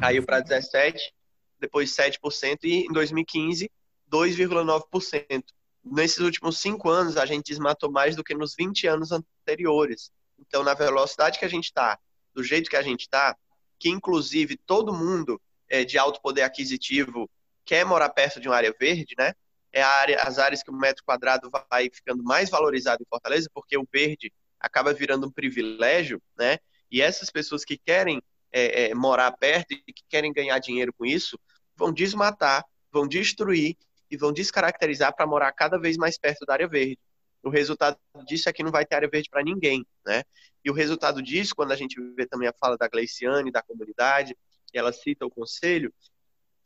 [0.00, 1.12] caiu para 17,
[1.60, 3.70] depois 7% e em 2015
[4.10, 5.44] 2,9%.
[5.84, 10.10] Nesses últimos cinco anos a gente desmatou mais do que nos 20 anos anteriores.
[10.38, 11.98] Então, na velocidade que a gente está,
[12.34, 13.36] do jeito que a gente está,
[13.78, 17.28] que inclusive todo mundo é, de alto poder aquisitivo
[17.64, 19.34] quer morar perto de uma área verde, né?
[19.78, 23.78] É área, as áreas que o metro quadrado vai ficando mais valorizado em Fortaleza, porque
[23.78, 26.58] o verde acaba virando um privilégio, né?
[26.90, 31.06] E essas pessoas que querem é, é, morar perto e que querem ganhar dinheiro com
[31.06, 31.38] isso,
[31.76, 33.76] vão desmatar, vão destruir
[34.10, 36.98] e vão descaracterizar para morar cada vez mais perto da área verde.
[37.40, 40.24] O resultado disso é que não vai ter área verde para ninguém, né?
[40.64, 44.36] E o resultado disso, quando a gente vê também a fala da Gleiciane, da comunidade,
[44.74, 45.94] e ela cita o conselho,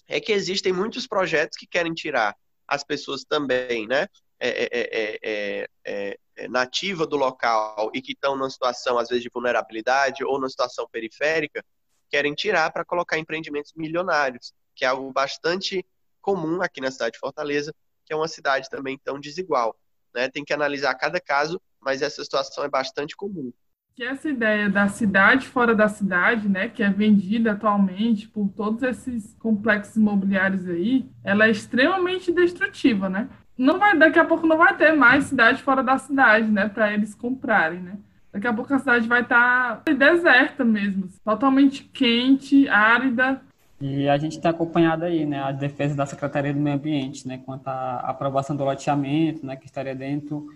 [0.08, 2.34] é que existem muitos projetos que querem tirar
[2.72, 4.08] as pessoas também, né?
[4.40, 9.30] É, é, é, é nativa do local e que estão numa situação, às vezes, de
[9.32, 11.62] vulnerabilidade ou numa situação periférica,
[12.10, 15.84] querem tirar para colocar empreendimentos milionários, que é algo bastante
[16.20, 19.76] comum aqui na cidade de Fortaleza, que é uma cidade também tão desigual.
[20.14, 20.28] Né?
[20.28, 23.52] Tem que analisar cada caso, mas essa situação é bastante comum.
[23.94, 28.82] Que essa ideia da cidade fora da cidade, né, que é vendida atualmente por todos
[28.82, 33.28] esses complexos imobiliários aí, ela é extremamente destrutiva, né?
[33.56, 36.92] Não vai, daqui a pouco não vai ter mais cidade fora da cidade, né, para
[36.92, 37.98] eles comprarem, né?
[38.32, 43.42] Daqui a pouco a cidade vai estar tá deserta mesmo, totalmente quente, árida,
[43.84, 47.42] e a gente tem acompanhado aí, né, a defesa da Secretaria do Meio Ambiente, né,
[47.44, 50.46] quanto à aprovação do loteamento, né, que estaria dentro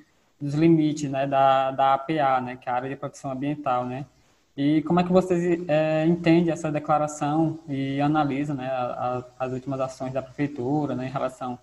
[0.40, 4.06] dos limites, né, da, da APA, né, que é a área de proteção ambiental, né.
[4.56, 8.70] E como é que vocês é, entendem essa declaração e analisam, né,
[9.38, 11.58] as últimas ações da prefeitura, né, em relação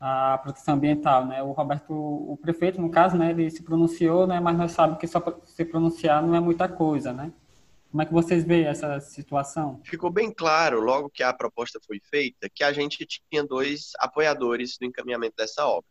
[0.00, 1.42] à proteção ambiental, né?
[1.42, 5.06] O Roberto, o prefeito, no caso, né, ele se pronunciou, né, mas nós sabemos que
[5.06, 7.32] só se pronunciar não é muita coisa, né.
[7.90, 9.80] Como é que vocês veem essa situação?
[9.84, 14.76] Ficou bem claro, logo que a proposta foi feita, que a gente tinha dois apoiadores
[14.76, 15.88] do encaminhamento dessa obra.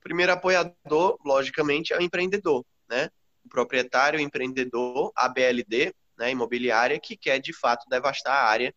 [0.00, 3.10] Primeiro apoiador, logicamente, é o empreendedor, né?
[3.44, 8.74] O proprietário, o empreendedor, a BLD, né, imobiliária, que quer de fato devastar a área.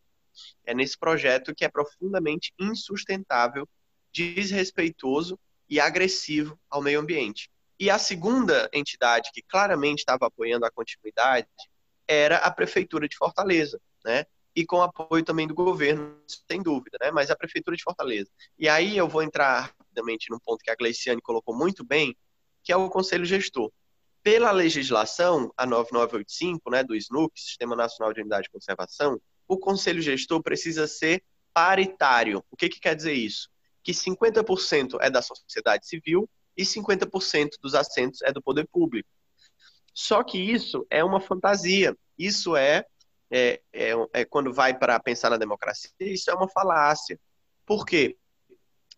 [0.65, 3.67] É nesse projeto que é profundamente insustentável,
[4.11, 5.37] desrespeitoso
[5.69, 7.49] e agressivo ao meio ambiente.
[7.79, 11.47] E a segunda entidade que claramente estava apoiando a continuidade
[12.07, 14.25] era a Prefeitura de Fortaleza, né?
[14.55, 16.17] E com apoio também do governo,
[16.49, 17.11] sem dúvida, né?
[17.11, 18.29] Mas a Prefeitura de Fortaleza.
[18.57, 22.17] E aí eu vou entrar rapidamente num ponto que a Gleiciane colocou muito bem,
[22.63, 23.71] que é o Conselho Gestor.
[24.23, 30.01] Pela legislação, a 9985, né, do SNUC, Sistema Nacional de Unidade de Conservação, o Conselho
[30.01, 32.43] Gestor precisa ser paritário.
[32.49, 33.49] O que, que quer dizer isso?
[33.83, 39.09] Que 50% é da sociedade civil e 50% dos assentos é do poder público.
[39.93, 41.95] Só que isso é uma fantasia.
[42.17, 42.85] Isso é,
[43.29, 47.19] é, é, é quando vai para pensar na democracia, isso é uma falácia.
[47.65, 48.17] Por quê?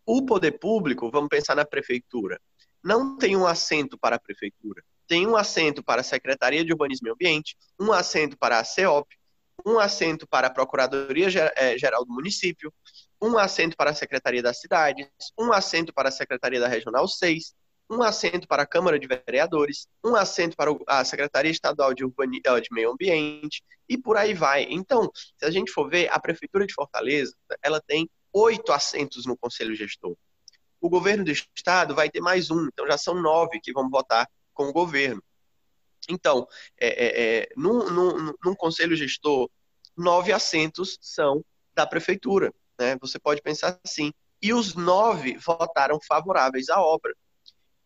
[0.05, 2.39] O poder público, vamos pensar na prefeitura,
[2.83, 4.83] não tem um assento para a prefeitura.
[5.07, 9.07] Tem um assento para a Secretaria de Urbanismo e Ambiente, um assento para a CEOP,
[9.65, 12.71] um assento para a Procuradoria eh, Geral do Município,
[13.21, 17.55] um assento para a Secretaria das Cidades, um assento para a Secretaria da Regional 6,
[17.89, 22.39] um assento para a Câmara de Vereadores, um assento para a Secretaria Estadual de, Urbani...
[22.45, 24.67] Eh, de Meio Ambiente e por aí vai.
[24.69, 29.37] Então, se a gente for ver, a Prefeitura de Fortaleza, ela tem oito assentos no
[29.37, 30.15] Conselho Gestor.
[30.81, 34.29] O governo do Estado vai ter mais um, então já são nove que vão votar
[34.53, 35.23] com o governo.
[36.09, 36.47] Então,
[36.79, 39.49] é, é, é, num, num, num, conselho gestor,
[39.97, 41.43] nove assentos são
[41.73, 42.53] da prefeitura.
[42.79, 42.95] Né?
[43.01, 44.11] Você pode pensar assim.
[44.41, 47.15] E os nove votaram favoráveis à obra.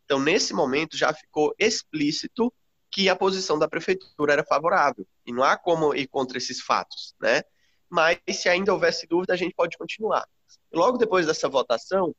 [0.04, 2.54] Então, nesse momento, já ficou explícito
[2.92, 5.08] que a posição da prefeitura era favorável.
[5.26, 7.16] E não há como ir contra esses fatos.
[7.22, 7.44] Né?
[7.88, 10.28] Mas, se ainda houvesse dúvida, a gente pode continuar.
[10.72, 12.16] Logo depois dessa votação,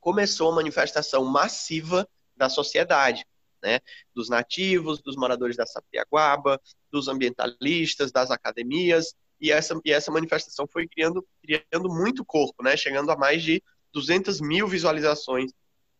[0.00, 3.24] começou a manifestação massiva da sociedade
[3.64, 3.80] né?
[4.14, 6.60] Dos nativos, dos moradores da Sapiaguaba,
[6.92, 12.76] dos ambientalistas, das academias, e essa, e essa manifestação foi criando, criando muito corpo, né?
[12.76, 15.50] Chegando a mais de 200 mil visualizações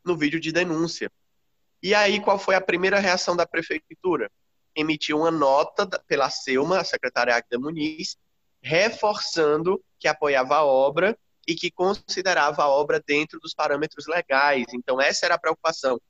[0.04, 1.10] no vídeo de denúncia.
[1.82, 4.30] E aí, qual foi a primeira reação da prefeitura?
[4.76, 8.16] Emitiu uma nota pela Selma, a secretária Agda Muniz,
[8.62, 14.66] reforçando que apoiava a obra e que considerava a obra dentro dos parâmetros legais.
[14.72, 16.00] Então, essa era a preocupação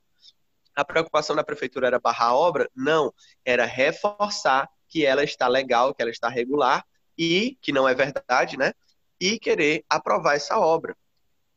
[0.75, 2.69] a preocupação da prefeitura era barrar a obra?
[2.75, 3.13] Não,
[3.45, 6.85] era reforçar que ela está legal, que ela está regular
[7.17, 8.73] e que não é verdade, né?
[9.19, 10.95] E querer aprovar essa obra.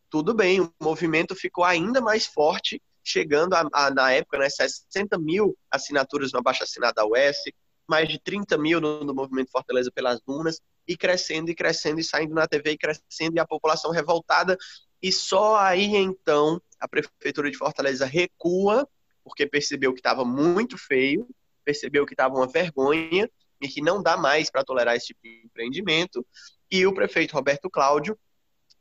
[0.09, 5.19] Tudo bem, o movimento ficou ainda mais forte, chegando a, a na época, né, 60
[5.19, 7.38] mil assinaturas no abaixo assinado da UES,
[7.88, 12.05] mais de 30 mil no, no movimento Fortaleza pelas Dunas, e crescendo e crescendo e
[12.05, 14.57] saindo na TV e crescendo, e a população revoltada.
[15.01, 18.88] E só aí então a Prefeitura de Fortaleza recua
[19.29, 21.29] porque percebeu que estava muito feio,
[21.62, 25.42] percebeu que estava uma vergonha e que não dá mais para tolerar esse tipo de
[25.44, 26.27] empreendimento.
[26.70, 28.18] E o prefeito Roberto Cláudio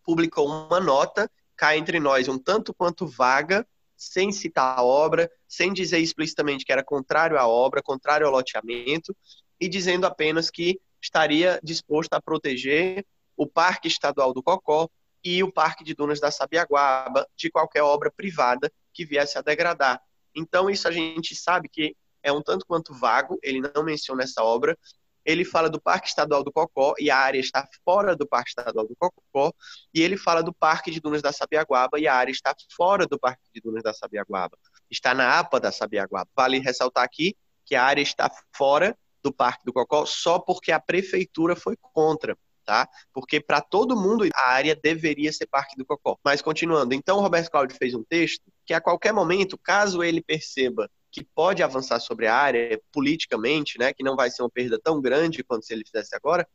[0.03, 5.73] publicou uma nota, cá entre nós, um tanto quanto vaga, sem citar a obra, sem
[5.73, 9.15] dizer explicitamente que era contrário à obra, contrário ao loteamento,
[9.59, 13.05] e dizendo apenas que estaria disposto a proteger
[13.35, 14.89] o Parque Estadual do Cocó
[15.23, 20.01] e o Parque de Dunas da Sabiaguaba de qualquer obra privada que viesse a degradar.
[20.35, 24.43] Então, isso a gente sabe que é um tanto quanto vago, ele não menciona essa
[24.43, 24.77] obra.
[25.25, 28.87] Ele fala do Parque Estadual do Cocó e a área está fora do Parque Estadual
[28.87, 29.53] do Cocó.
[29.93, 33.19] E ele fala do Parque de Dunas da Sabiaguaba e a área está fora do
[33.19, 34.57] Parque de Dunas da Sabiaguaba.
[34.89, 36.29] Está na APA da Sabiaguaba.
[36.35, 40.79] Vale ressaltar aqui que a área está fora do Parque do Cocó só porque a
[40.79, 42.37] prefeitura foi contra
[42.67, 42.87] tá?
[43.13, 46.19] Porque para todo mundo a área deveria ser Parque do Cocó.
[46.21, 50.21] Mas continuando, então o Roberto Cláudio fez um texto que a qualquer momento, caso ele
[50.21, 54.77] perceba que pode avançar sobre a área politicamente, né, que não vai ser uma perda
[54.77, 56.45] tão grande quanto se ele fizesse agora,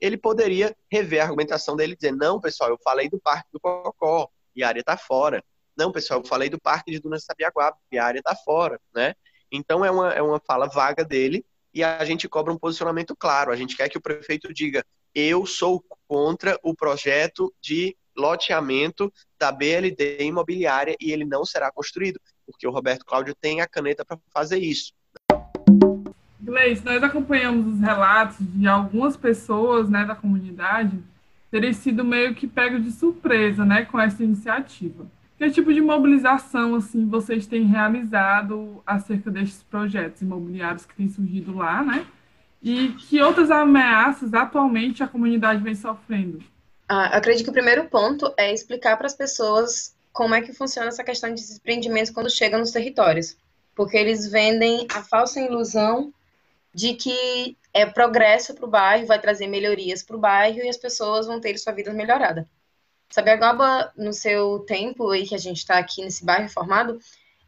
[0.00, 3.58] ele poderia rever a argumentação dele e dizer: não, pessoal, eu falei do Parque do
[3.58, 5.44] Cocó e a área está fora.
[5.76, 9.14] Não, pessoal, eu falei do Parque de Dunas Sabiaguá e a área está fora, né?
[9.50, 11.44] Então é uma, é uma fala vaga dele
[11.78, 13.52] e a gente cobra um posicionamento claro.
[13.52, 19.52] A gente quer que o prefeito diga: eu sou contra o projeto de loteamento da
[19.52, 24.18] BLD imobiliária e ele não será construído, porque o Roberto Cláudio tem a caneta para
[24.34, 24.92] fazer isso.
[26.40, 30.98] Gleice, nós acompanhamos os relatos de algumas pessoas né, da comunidade
[31.48, 35.06] terem sido meio que pego de surpresa né, com essa iniciativa.
[35.38, 41.54] Que tipo de mobilização assim vocês têm realizado acerca destes projetos imobiliários que têm surgido
[41.56, 42.04] lá, né?
[42.60, 46.42] E que outras ameaças atualmente a comunidade vem sofrendo?
[46.88, 50.88] Ah, acredito que o primeiro ponto é explicar para as pessoas como é que funciona
[50.88, 53.36] essa questão de desprendimentos quando chegam nos territórios.
[53.76, 56.12] Porque eles vendem a falsa ilusão
[56.74, 60.76] de que é progresso para o bairro, vai trazer melhorias para o bairro e as
[60.76, 62.48] pessoas vão ter sua vida melhorada.
[63.10, 66.98] Sabiaguaba, no seu tempo aí que a gente está aqui nesse bairro formado,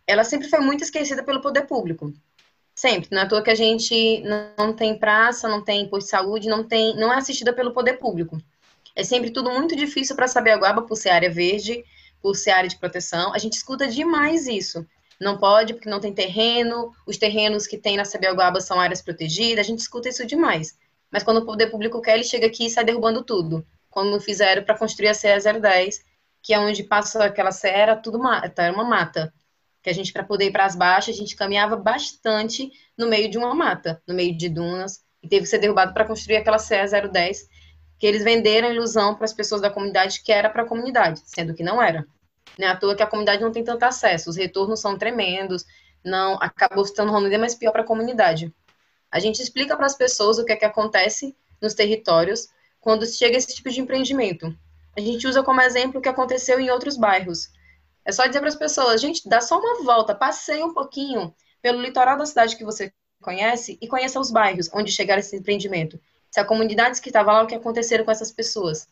[0.06, 2.12] ela sempre foi muito esquecida pelo poder público.
[2.74, 3.08] Sempre.
[3.12, 4.22] Não é à toa que a gente
[4.56, 7.98] não tem praça, não tem posto de saúde, não, tem, não é assistida pelo poder
[7.98, 8.40] público.
[8.96, 11.84] É sempre tudo muito difícil para Sabiaguaba por ser área verde,
[12.22, 13.34] por ser área de proteção.
[13.34, 14.86] A gente escuta demais isso.
[15.20, 19.64] Não pode porque não tem terreno, os terrenos que tem na Sabiaguaba são áreas protegidas,
[19.64, 20.78] a gente escuta isso demais.
[21.10, 23.66] Mas quando o poder público quer, ele chega aqui e sai derrubando tudo.
[23.90, 25.28] Como fizeram para construir a CE
[25.60, 26.04] 010,
[26.42, 29.32] que é onde passa aquela serra, tudo mata, era uma mata.
[29.82, 33.30] Que a gente, para poder ir para as baixas, a gente caminhava bastante no meio
[33.30, 36.58] de uma mata, no meio de dunas, e teve que ser derrubado para construir aquela
[36.58, 36.76] CE
[37.10, 37.48] 010,
[37.98, 41.20] que eles venderam a ilusão para as pessoas da comunidade que era para a comunidade,
[41.26, 42.06] sendo que não era.
[42.58, 45.66] Não é à toa que a comunidade não tem tanto acesso, os retornos são tremendos,
[46.04, 48.52] não acabou tornando ainda mais pior para a comunidade.
[49.10, 52.48] A gente explica para as pessoas o que é que acontece nos territórios
[52.80, 54.56] quando chega esse tipo de empreendimento.
[54.96, 57.50] A gente usa como exemplo o que aconteceu em outros bairros.
[58.04, 61.80] É só dizer para as pessoas, gente, dá só uma volta, passeie um pouquinho pelo
[61.80, 66.00] litoral da cidade que você conhece e conheça os bairros onde chegar esse empreendimento.
[66.30, 68.88] Se a comunidade que estava lá, o que aconteceram com essas pessoas.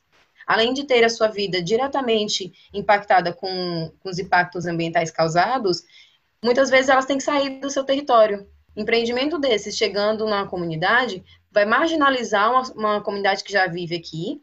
[0.47, 5.83] Além de ter a sua vida diretamente impactada com, com os impactos ambientais causados,
[6.43, 8.47] muitas vezes elas têm que sair do seu território.
[8.77, 11.25] Empreendimento desses chegando na comunidade
[11.59, 14.41] vai marginalizar uma, uma comunidade que já vive aqui.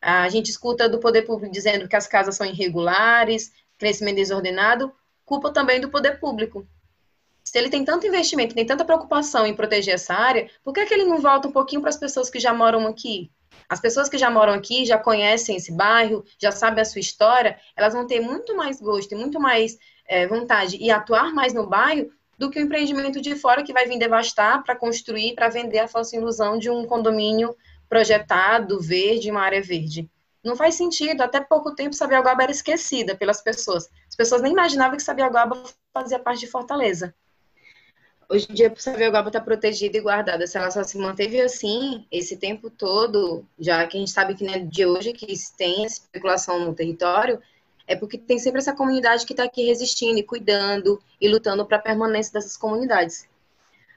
[0.00, 4.92] A gente escuta do poder público dizendo que as casas são irregulares, crescimento desordenado,
[5.24, 6.66] culpa também do poder público.
[7.42, 10.86] Se ele tem tanto investimento, tem tanta preocupação em proteger essa área, por que, é
[10.86, 13.30] que ele não volta um pouquinho para as pessoas que já moram aqui?
[13.66, 17.58] As pessoas que já moram aqui, já conhecem esse bairro, já sabem a sua história,
[17.74, 21.66] elas vão ter muito mais gosto e muito mais é, vontade e atuar mais no
[21.66, 25.80] bairro do que o empreendimento de fora que vai vir devastar para construir, para vender
[25.80, 27.56] a falsa ilusão de um condomínio
[27.88, 30.08] projetado, verde, uma área verde.
[30.44, 31.20] Não faz sentido.
[31.22, 33.90] Até pouco tempo, Sabiaguaba era esquecida pelas pessoas.
[34.08, 37.12] As pessoas nem imaginavam que Sabiaguaba fazia parte de Fortaleza.
[38.30, 40.46] Hoje em dia, Sabiaguaba está protegida e guardada.
[40.46, 44.44] Se ela só se manteve assim esse tempo todo, já que a gente sabe que
[44.44, 47.40] não é de hoje que tem especulação no território,
[47.88, 51.78] é porque tem sempre essa comunidade que está aqui resistindo e cuidando e lutando para
[51.78, 53.26] a permanência dessas comunidades.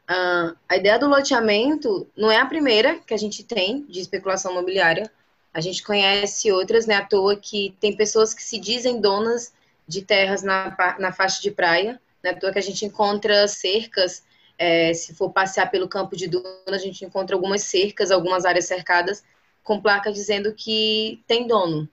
[0.09, 4.53] Uh, a ideia do loteamento não é a primeira que a gente tem de especulação
[4.53, 5.11] imobiliária.
[5.53, 9.53] A gente conhece outras, né, à toa, que tem pessoas que se dizem donas
[9.85, 14.23] de terras na, na faixa de praia, né, à toa que a gente encontra cercas,
[14.57, 18.65] é, se for passear pelo campo de duna, a gente encontra algumas cercas, algumas áreas
[18.65, 19.23] cercadas,
[19.63, 21.89] com placa dizendo que tem dono,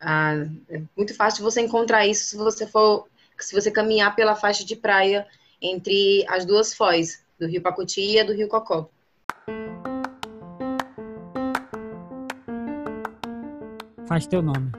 [0.00, 0.34] ah,
[0.68, 3.06] é muito fácil você encontrar isso se você for,
[3.38, 5.26] se você caminhar pela faixa de praia
[5.60, 8.88] entre as duas foz, do Rio Pacuti e do Rio Cocó.
[14.06, 14.70] Faz teu nome.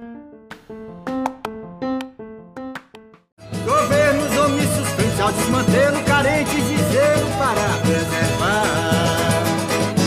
[3.66, 8.88] Governos omissos pensados mantendo carentes de zelo para preservar.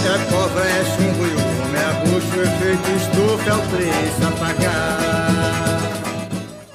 [0.06, 4.30] É cobra, é chumbo e o homem é bucho, efeito estufa é o preço a
[4.32, 4.39] pagar.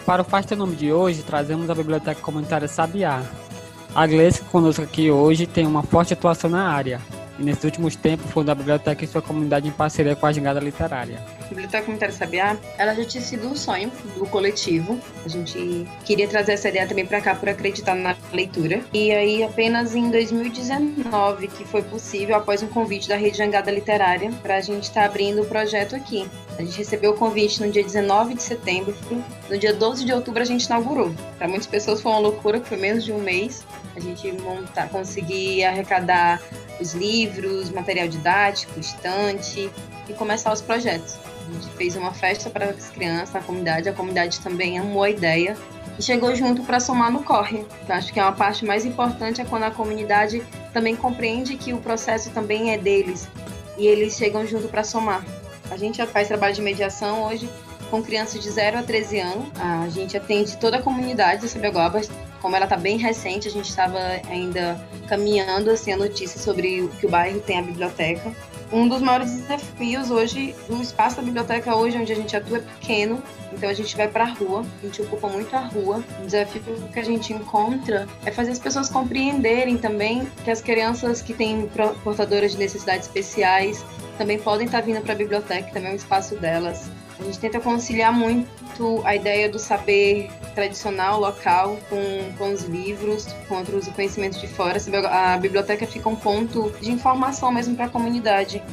[0.05, 3.23] Para o Faz Teu Nome de hoje, trazemos a Biblioteca Comunitária Sabiá.
[3.95, 7.01] A Gleice, conosco aqui hoje, tem uma forte atuação na área
[7.38, 10.60] e nesses últimos tempos fundou a biblioteca e sua comunidade em parceria com a Gingada
[10.60, 11.19] Literária.
[11.41, 15.00] A Biblioteca Comunitária Sabiá, ela já tinha sido um sonho do coletivo.
[15.24, 18.82] A gente queria trazer essa ideia também para cá por acreditar na leitura.
[18.93, 24.32] E aí, apenas em 2019 que foi possível, após um convite da Rede Jangada Literária,
[24.41, 26.28] para a gente estar tá abrindo o projeto aqui.
[26.58, 28.95] A gente recebeu o convite no dia 19 de setembro.
[29.50, 31.13] No dia 12 de outubro a gente inaugurou.
[31.38, 33.65] Para muitas pessoas foi uma loucura, foi menos de um mês.
[33.95, 36.41] A gente montar, conseguir arrecadar
[36.79, 39.69] os livros, material didático, estante
[40.08, 41.17] e começar os projetos.
[41.47, 45.10] A gente fez uma festa para as crianças, na comunidade, a comunidade também amou a
[45.10, 45.55] ideia
[45.97, 47.65] e chegou junto para somar no corre.
[47.84, 51.73] Então, acho que é uma parte mais importante é quando a comunidade também compreende que
[51.73, 53.29] o processo também é deles
[53.77, 55.23] e eles chegam junto para somar.
[55.71, 57.49] A gente já faz trabalho de mediação hoje
[57.89, 59.45] com crianças de 0 a 13 anos.
[59.60, 62.01] A gente atende toda a comunidade de Sabiaguaba.
[62.45, 63.97] Como ela está bem recente, a gente estava
[64.29, 68.31] ainda caminhando assim, a notícia sobre que o bairro tem a biblioteca.
[68.71, 72.62] Um dos maiores desafios hoje, o espaço da biblioteca hoje, onde a gente atua, é
[72.62, 73.19] pequeno,
[73.51, 76.03] então a gente vai para a rua, a gente ocupa muito a rua.
[76.21, 76.62] O desafio
[76.93, 81.67] que a gente encontra é fazer as pessoas compreenderem também que as crianças que têm
[82.04, 83.83] portadoras de necessidades especiais
[84.19, 86.91] também podem estar vindo para a biblioteca, também é um espaço delas.
[87.19, 93.27] A gente tenta conciliar muito a ideia do saber tradicional, local, com, com os livros,
[93.47, 94.79] com outros conhecimentos de fora.
[95.09, 98.63] A biblioteca fica um ponto de informação mesmo para a comunidade.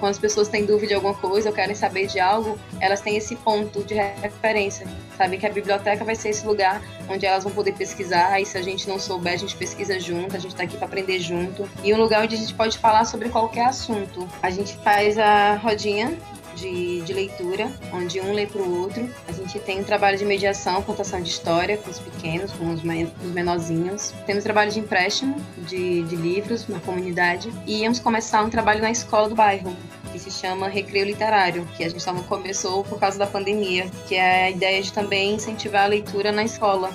[0.00, 3.16] Quando as pessoas têm dúvida de alguma coisa ou querem saber de algo, elas têm
[3.16, 4.86] esse ponto de referência.
[5.16, 8.58] Sabe que a biblioteca vai ser esse lugar onde elas vão poder pesquisar, e se
[8.58, 11.68] a gente não souber, a gente pesquisa junto, a gente está aqui para aprender junto.
[11.82, 14.28] E um lugar onde a gente pode falar sobre qualquer assunto.
[14.42, 16.18] A gente faz a rodinha
[16.58, 19.08] de, de leitura, onde um lê para o outro.
[19.26, 22.80] A gente tem um trabalho de mediação, contação de história com os pequenos, com os,
[22.80, 24.12] os menorzinhos.
[24.26, 27.50] Temos trabalho de empréstimo de, de livros na comunidade.
[27.66, 29.74] E íamos começar um trabalho na escola do bairro,
[30.12, 34.14] que se chama Recreio Literário, que a gente não começou por causa da pandemia, que
[34.14, 36.90] é a ideia de também incentivar a leitura na escola.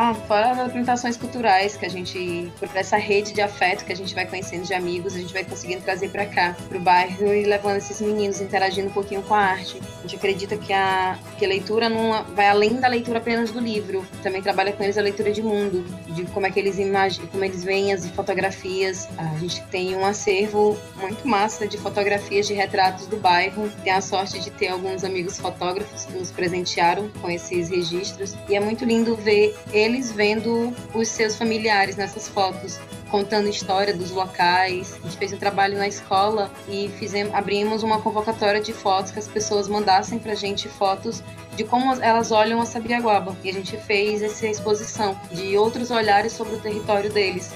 [0.00, 3.96] Ah, fora as apresentações culturais que a gente, por essa rede de afeto que a
[3.96, 7.34] gente vai conhecendo de amigos, a gente vai conseguindo trazer para cá, para o bairro
[7.34, 9.82] e levando esses meninos interagindo um pouquinho com a arte.
[9.98, 13.58] A gente acredita que a, que a leitura não vai além da leitura apenas do
[13.58, 15.84] livro, também trabalha com eles a leitura de mundo,
[16.14, 19.08] de como é que eles imaginam, como eles veem as fotografias.
[19.18, 23.68] A gente tem um acervo muito massa de fotografias de retratos do bairro.
[23.82, 28.54] Tem a sorte de ter alguns amigos fotógrafos que nos presentearam com esses registros e
[28.54, 32.78] é muito lindo ver eles vendo os seus familiares nessas fotos,
[33.10, 34.98] contando história dos locais.
[35.02, 39.18] A gente fez um trabalho na escola e fizemos, abrimos uma convocatória de fotos que
[39.18, 41.22] as pessoas mandassem pra gente fotos
[41.56, 43.36] de como elas olham a Sabiaguaba.
[43.42, 47.52] E a gente fez essa exposição de outros olhares sobre o território deles.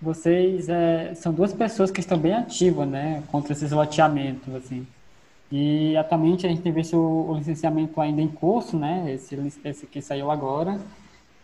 [0.00, 4.86] Vocês é, são duas pessoas que estão bem ativas, né, contra esses loteamentos, assim.
[5.52, 10.00] E atualmente a gente tem visto o, licenciamento ainda em curso, né, esse, esse que
[10.00, 10.80] saiu agora.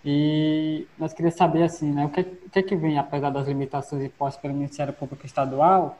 [0.05, 3.47] E nós queríamos saber, assim, né, o que, o que é que vem, apesar das
[3.49, 5.99] limitações impostas pelo Ministério Público Estadual,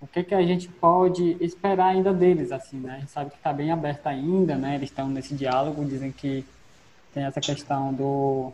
[0.00, 2.96] o que, é que a gente pode esperar ainda deles, assim, né?
[2.96, 4.74] A gente sabe que está bem aberto ainda, né?
[4.74, 6.44] Eles estão nesse diálogo, dizem que
[7.14, 8.52] tem essa questão do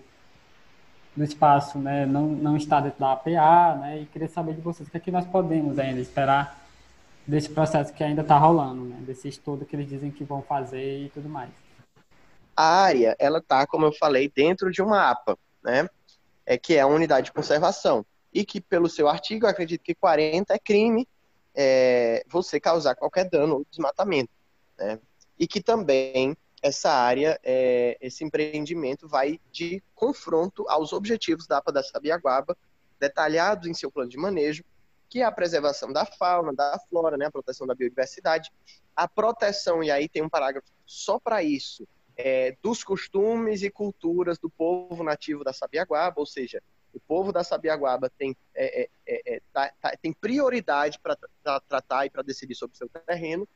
[1.17, 4.89] do espaço né, não, não está dentro da APA, né, e queria saber de vocês
[4.89, 6.59] o que é que nós podemos ainda esperar
[7.27, 11.05] desse processo que ainda está rolando, né, desse estudo que eles dizem que vão fazer
[11.05, 11.51] e tudo mais.
[12.57, 15.89] A área, ela está, como eu falei, dentro de uma APA, né,
[16.47, 20.55] é, que é a unidade de conservação, e que pelo seu artigo, acredito que 40
[20.55, 21.09] é crime
[21.55, 24.31] é, você causar qualquer dano ou desmatamento,
[24.79, 24.99] né,
[25.39, 31.73] e que também essa área, é, esse empreendimento vai de confronto aos objetivos da APA
[31.73, 32.57] da Sabiaguaba,
[32.99, 34.63] detalhados em seu plano de manejo,
[35.09, 38.53] que é a preservação da fauna, da flora, né, a proteção da biodiversidade,
[38.95, 41.87] a proteção, e aí tem um parágrafo só para isso,
[42.17, 47.43] é, dos costumes e culturas do povo nativo da Sabiaguaba, ou seja, o povo da
[47.43, 51.17] Sabiaguaba tem, é, é, é, é tá, tá, tem prioridade para
[51.61, 53.49] tratar e para decidir sobre o seu terreno,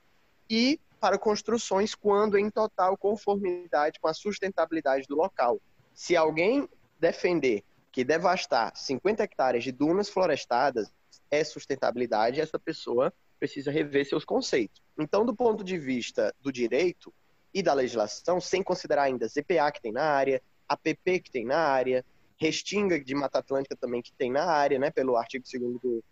[0.48, 5.60] e para construções quando em total conformidade com a sustentabilidade do local.
[5.92, 6.66] Se alguém
[6.98, 10.90] defender que devastar 50 hectares de dunas florestadas
[11.30, 14.80] é sustentabilidade, essa pessoa precisa rever seus conceitos.
[14.98, 17.12] Então, do ponto de vista do direito
[17.52, 21.58] e da legislação, sem considerar ainda ZPA que tem na área, APP que tem na
[21.58, 22.02] área,
[22.38, 25.44] Restinga de Mata Atlântica também que tem na área, né, pelo artigo
[25.82, 26.02] 2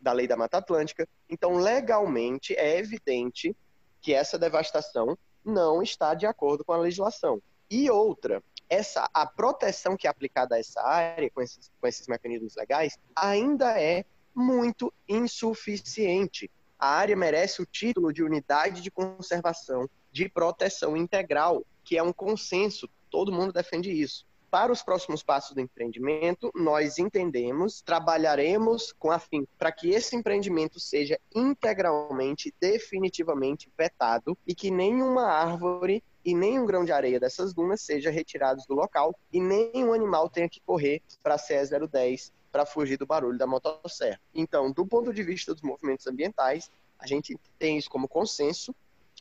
[0.00, 1.08] da Lei da Mata Atlântica.
[1.28, 3.54] Então, legalmente, é evidente
[4.00, 7.42] que essa devastação não está de acordo com a legislação.
[7.70, 12.06] E outra, essa a proteção que é aplicada a essa área com esses, com esses
[12.06, 16.50] mecanismos legais ainda é muito insuficiente.
[16.78, 22.12] A área merece o título de unidade de conservação de proteção integral, que é um
[22.12, 29.10] consenso, todo mundo defende isso para os próximos passos do empreendimento, nós entendemos, trabalharemos com
[29.10, 36.34] a fim para que esse empreendimento seja integralmente, definitivamente vetado e que nenhuma árvore e
[36.34, 40.60] nenhum grão de areia dessas dunas seja retirados do local e nenhum animal tenha que
[40.60, 41.54] correr para a CE
[41.88, 44.20] 010 para fugir do barulho da motosserra.
[44.34, 48.74] Então, do ponto de vista dos movimentos ambientais, a gente tem isso como consenso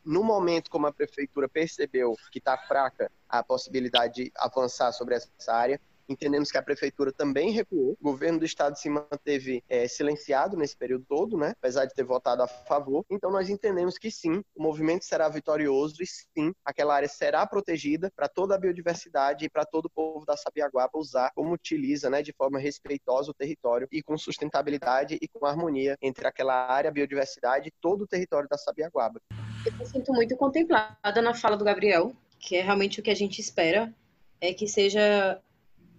[0.06, 5.54] no momento como a prefeitura percebeu que está fraca a possibilidade de avançar sobre essa
[5.54, 5.80] área,
[6.10, 7.96] Entendemos que a prefeitura também recuou.
[8.02, 11.52] O governo do estado se manteve é, silenciado nesse período todo, né?
[11.52, 13.06] apesar de ter votado a favor.
[13.12, 18.12] Então, nós entendemos que sim, o movimento será vitorioso e sim, aquela área será protegida
[18.16, 22.24] para toda a biodiversidade e para todo o povo da Sabiaguaba usar como utiliza, né,
[22.24, 26.94] de forma respeitosa o território e com sustentabilidade e com harmonia entre aquela área, a
[26.94, 29.22] biodiversidade e todo o território da Sabiaguaba.
[29.66, 33.16] Eu me sinto muito contemplada na fala do Gabriel, que é realmente o que a
[33.16, 33.94] gente espera,
[34.40, 35.42] é que seja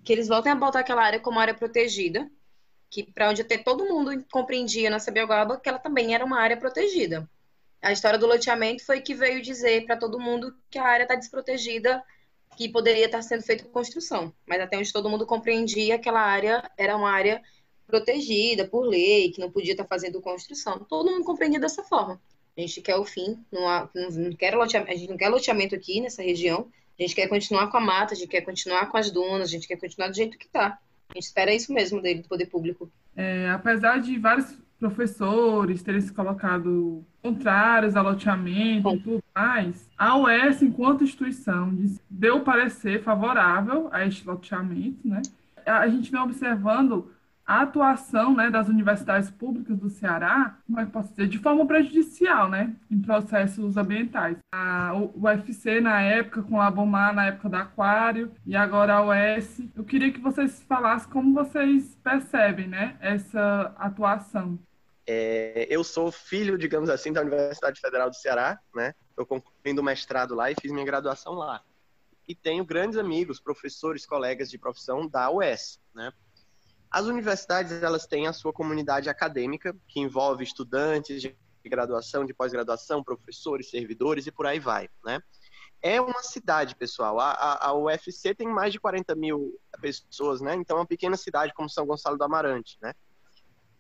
[0.03, 2.31] que eles voltem a botar aquela área como área protegida,
[2.89, 6.57] que para onde até todo mundo compreendia na Sabiaguaba que ela também era uma área
[6.57, 7.29] protegida.
[7.83, 11.15] A história do loteamento foi que veio dizer para todo mundo que a área está
[11.15, 12.03] desprotegida,
[12.57, 14.35] que poderia estar sendo feita construção.
[14.47, 17.43] Mas até onde todo mundo compreendia, aquela área era uma área
[17.87, 20.79] protegida por lei, que não podia estar fazendo construção.
[20.81, 22.21] Todo mundo compreendia dessa forma.
[22.57, 25.75] A gente quer o fim, não, há, não, quer loteamento, a gente não quer loteamento
[25.75, 26.69] aqui nessa região.
[26.99, 29.53] A gente quer continuar com a mata, a gente quer continuar com as dunas, a
[29.53, 30.79] gente quer continuar do jeito que está.
[31.09, 32.91] A gente espera isso mesmo dele, do poder público.
[33.17, 40.17] É, apesar de vários professores terem se colocado contrários ao loteamento e tudo mais, a
[40.17, 41.77] UES, enquanto instituição,
[42.09, 45.21] deu parecer favorável a este loteamento, né?
[45.67, 47.13] A gente vem observando
[47.51, 51.67] a atuação né, das universidades públicas do Ceará, como é que posso dizer, de forma
[51.67, 54.37] prejudicial, né, em processos ambientais.
[54.55, 59.63] A UFC na época, com a Bomar na época da Aquário, e agora a UES.
[59.75, 64.57] Eu queria que vocês falassem como vocês percebem, né, essa atuação.
[65.05, 68.95] É, eu sou filho, digamos assim, da Universidade Federal do Ceará, né?
[69.09, 71.61] Estou concluindo o mestrado lá e fiz minha graduação lá.
[72.29, 76.13] E tenho grandes amigos, professores, colegas de profissão da UES, né?
[76.91, 83.05] As universidades elas têm a sua comunidade acadêmica, que envolve estudantes de graduação, de pós-graduação,
[83.05, 85.21] professores, servidores e por aí vai, né?
[85.83, 87.19] É uma cidade, pessoal.
[87.19, 90.55] A, a, a, UFC tem mais de 40 mil pessoas, né?
[90.55, 92.93] Então é uma pequena cidade como São Gonçalo do Amarante, né?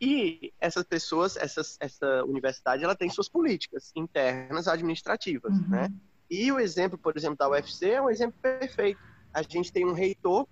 [0.00, 5.68] E essas pessoas, essas, essa universidade, ela tem suas políticas internas administrativas, uhum.
[5.68, 5.92] né?
[6.30, 9.00] E o exemplo, por exemplo, da UFC é um exemplo perfeito.
[9.34, 10.46] A gente tem um reitor,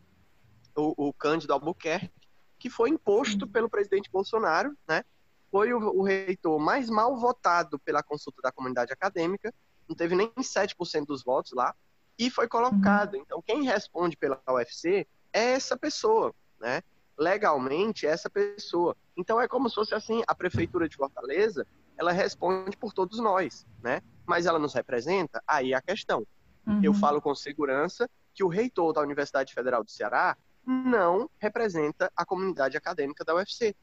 [0.76, 2.10] o, o Cândido Albuquerque,
[2.58, 3.50] que foi imposto uhum.
[3.50, 5.04] pelo presidente Bolsonaro, né?
[5.50, 9.54] Foi o, o, reitor mais mal votado pela consulta da comunidade acadêmica,
[9.88, 11.74] não teve nem 7% dos votos lá,
[12.18, 13.14] e foi colocado.
[13.14, 13.20] Uhum.
[13.20, 16.82] Então, quem responde pela UFC é essa pessoa, né?
[17.16, 18.96] Legalmente, é essa pessoa.
[19.16, 23.66] Então, é como se fosse assim, a prefeitura de Fortaleza, ela responde por todos nós,
[23.82, 24.02] né?
[24.26, 25.42] Mas ela nos representa?
[25.46, 26.26] Aí é a questão.
[26.66, 26.80] Uhum.
[26.82, 30.36] Eu falo com segurança que o reitor da Universidade Federal do Ceará
[30.68, 33.74] não representa a comunidade acadêmica da UFC,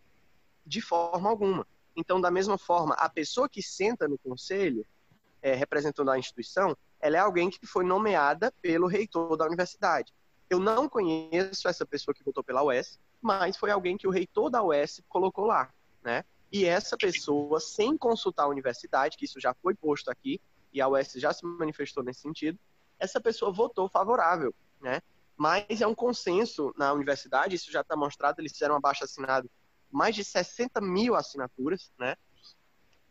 [0.63, 1.65] de forma alguma.
[1.95, 4.85] Então, da mesma forma, a pessoa que senta no conselho,
[5.41, 10.13] é, representando a instituição, ela é alguém que foi nomeada pelo reitor da universidade.
[10.47, 14.51] Eu não conheço essa pessoa que votou pela UES, mas foi alguém que o reitor
[14.51, 15.73] da UES colocou lá,
[16.03, 16.23] né?
[16.51, 20.39] E essa pessoa, sem consultar a universidade, que isso já foi posto aqui,
[20.71, 22.59] e a UES já se manifestou nesse sentido,
[22.99, 25.01] essa pessoa votou favorável, né?
[25.37, 29.49] Mas é um consenso na universidade, isso já está mostrado, eles fizeram abaixo assinado
[29.91, 32.15] mais de 60 mil assinaturas, né?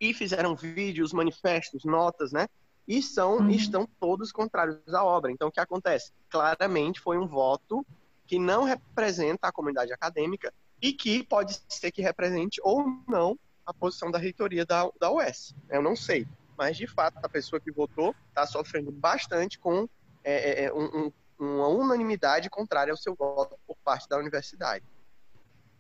[0.01, 2.49] E fizeram vídeos, manifestos, notas, né?
[2.87, 3.51] E são, uhum.
[3.51, 5.33] estão todos contrários à obra.
[5.33, 6.13] Então, o que acontece?
[6.29, 7.87] Claramente foi um voto
[8.27, 13.73] que não representa a comunidade acadêmica e que pode ser que represente ou não a
[13.73, 15.55] posição da reitoria da, da UES.
[15.71, 16.27] Eu não sei.
[16.57, 19.89] Mas, de fato, a pessoa que votou está sofrendo bastante com
[20.23, 24.85] é, é, é um, um uma unanimidade contrária ao seu voto por parte da universidade.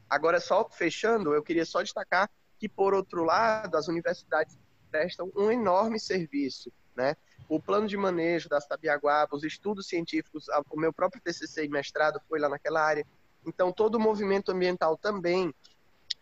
[0.08, 4.56] Agora, só fechando, eu queria só destacar que, por outro lado, as universidades
[4.90, 7.16] prestam um enorme serviço, né?
[7.48, 12.20] O plano de manejo da Sabiaguaba, os estudos científicos, o meu próprio TCC e mestrado
[12.28, 13.06] foi lá naquela área.
[13.46, 15.52] Então, todo o movimento ambiental também,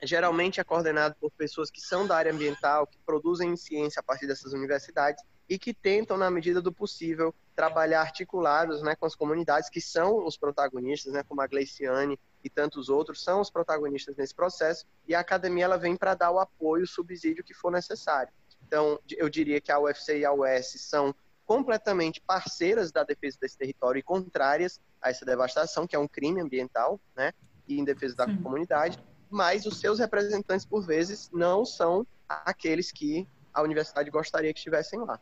[0.02, 4.26] geralmente é coordenado por pessoas que são da área ambiental, que produzem ciência a partir
[4.26, 9.68] dessas universidades e que tentam, na medida do possível, trabalhar articulados né, com as comunidades
[9.68, 14.34] que são os protagonistas, né, como a Gleiciane e tantos outros, são os protagonistas nesse
[14.34, 18.32] processo, e a academia ela vem para dar o apoio, o subsídio que for necessário.
[18.66, 23.58] Então, eu diria que a UFC e a US são completamente parceiras da defesa desse
[23.58, 27.32] território e contrárias a essa devastação, que é um crime ambiental, né,
[27.68, 28.42] e em defesa da Sim.
[28.42, 28.98] comunidade,
[29.28, 34.98] mas os seus representantes, por vezes, não são aqueles que a universidade gostaria que estivessem
[35.00, 35.20] lá.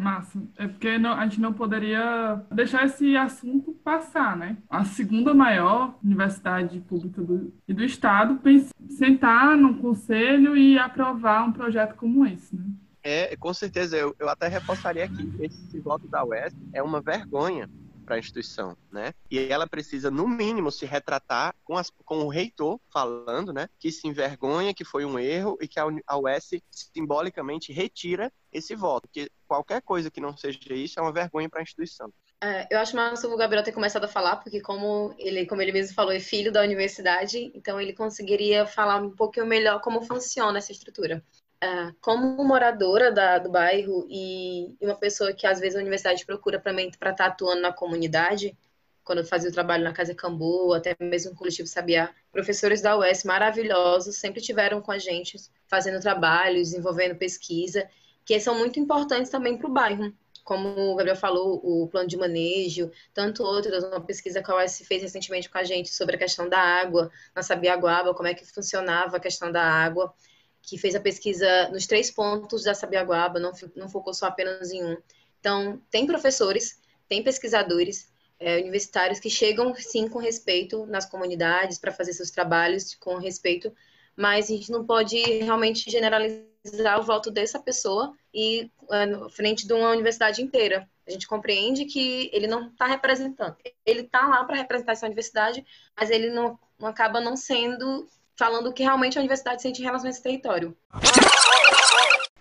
[0.00, 0.42] Massa.
[0.56, 4.56] É porque não, a gente não poderia deixar esse assunto passar, né?
[4.68, 8.40] A segunda maior universidade pública do, do estado
[8.88, 12.64] sentar no conselho e aprovar um projeto como esse, né?
[13.02, 13.96] É, com certeza.
[13.96, 17.68] Eu, eu até reforçaria aqui, esse voto da UES é uma vergonha
[18.10, 19.14] para a instituição, né?
[19.30, 23.68] E ela precisa, no mínimo, se retratar com, as, com o reitor falando, né?
[23.78, 25.86] Que se envergonha, que foi um erro e que a,
[26.18, 29.08] UES simbolicamente retira esse voto.
[29.12, 32.12] Que qualquer coisa que não seja isso é uma vergonha para a instituição.
[32.42, 35.70] É, eu acho massa o Gabriel ter começado a falar, porque como ele, como ele
[35.70, 40.58] mesmo falou, é filho da universidade, então ele conseguiria falar um pouquinho melhor como funciona
[40.58, 41.24] essa estrutura.
[41.62, 46.58] Uh, como moradora da, do bairro e, uma pessoa que às vezes a universidade procura
[46.58, 48.56] para estar tá atuando na comunidade,
[49.04, 52.14] quando eu fazia o trabalho na Casa Cambu, até mesmo no Coletivo Sabiá.
[52.32, 55.36] Professores da UES maravilhosos sempre tiveram com a gente,
[55.66, 57.88] fazendo trabalho, desenvolvendo pesquisa,
[58.24, 60.14] que são muito importantes também para o bairro.
[60.44, 64.82] Como o Gabriel falou, o plano de manejo, tanto outras, uma pesquisa que a UES
[64.86, 68.46] fez recentemente com a gente sobre a questão da água, na Sabiaguaba, como é que
[68.46, 70.14] funcionava a questão da água,
[70.62, 74.84] que fez a pesquisa nos três pontos da Sabiaguaba, não, não focou só apenas em
[74.84, 74.96] um.
[75.38, 81.92] Então, tem professores, tem pesquisadores, é, universitários que chegam sim com respeito nas comunidades para
[81.92, 83.72] fazer seus trabalhos com respeito,
[84.16, 89.72] mas a gente não pode realmente generalizar o voto dessa pessoa e é, frente de
[89.72, 90.88] uma universidade inteira.
[91.06, 93.56] A gente compreende que ele não está representando.
[93.84, 95.64] Ele está lá para representar essa universidade,
[95.96, 98.08] mas ele não, não acaba não sendo
[98.40, 100.74] falando que realmente a universidade sente em relação a esse território.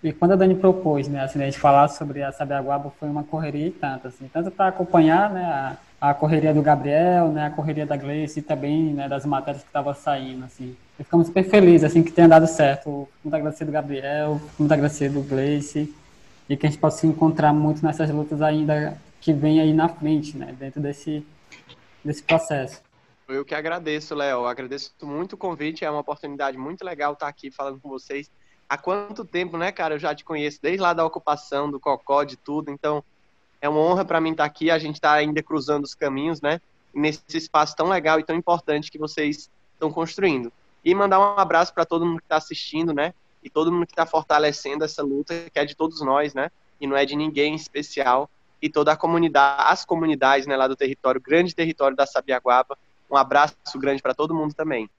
[0.01, 3.25] E quando a Dani propôs, né, assim, a gente falar sobre a Sabiaguaba, foi uma
[3.25, 5.43] correria e tanto, assim, tanto para acompanhar, né,
[5.99, 9.61] a, a correria do Gabriel, né, a correria da Gleice e também, né, das matérias
[9.61, 10.73] que estavam saindo, assim.
[10.97, 13.09] E ficamos super felizes, assim, que tenha dado certo.
[13.21, 15.93] Muito agradecido do Gabriel, muito agradecido do Gleice,
[16.47, 19.89] e que a gente possa se encontrar muito nessas lutas ainda que vem aí na
[19.89, 21.27] frente, né, dentro desse,
[22.05, 22.81] desse processo.
[23.29, 24.47] Eu que agradeço, Léo.
[24.47, 25.85] Agradeço muito o convite.
[25.85, 28.29] É uma oportunidade muito legal estar aqui falando com vocês
[28.67, 29.95] há quanto tempo, né, cara?
[29.95, 32.71] Eu já te conheço desde lá da ocupação, do Cocó, de tudo.
[32.71, 33.03] Então,
[33.61, 34.71] é uma honra para mim estar aqui.
[34.71, 36.59] A gente está ainda cruzando os caminhos, né?
[36.91, 40.51] Nesse espaço tão legal e tão importante que vocês estão construindo.
[40.83, 43.13] E mandar um abraço para todo mundo que está assistindo, né?
[43.43, 46.49] E todo mundo que está fortalecendo essa luta, que é de todos nós, né?
[46.81, 48.27] E não é de ninguém em especial.
[48.59, 52.77] E toda a comunidade, as comunidades, né, lá do território, grande território da Sabiaguaba.
[53.09, 54.89] Um abraço grande para todo mundo também.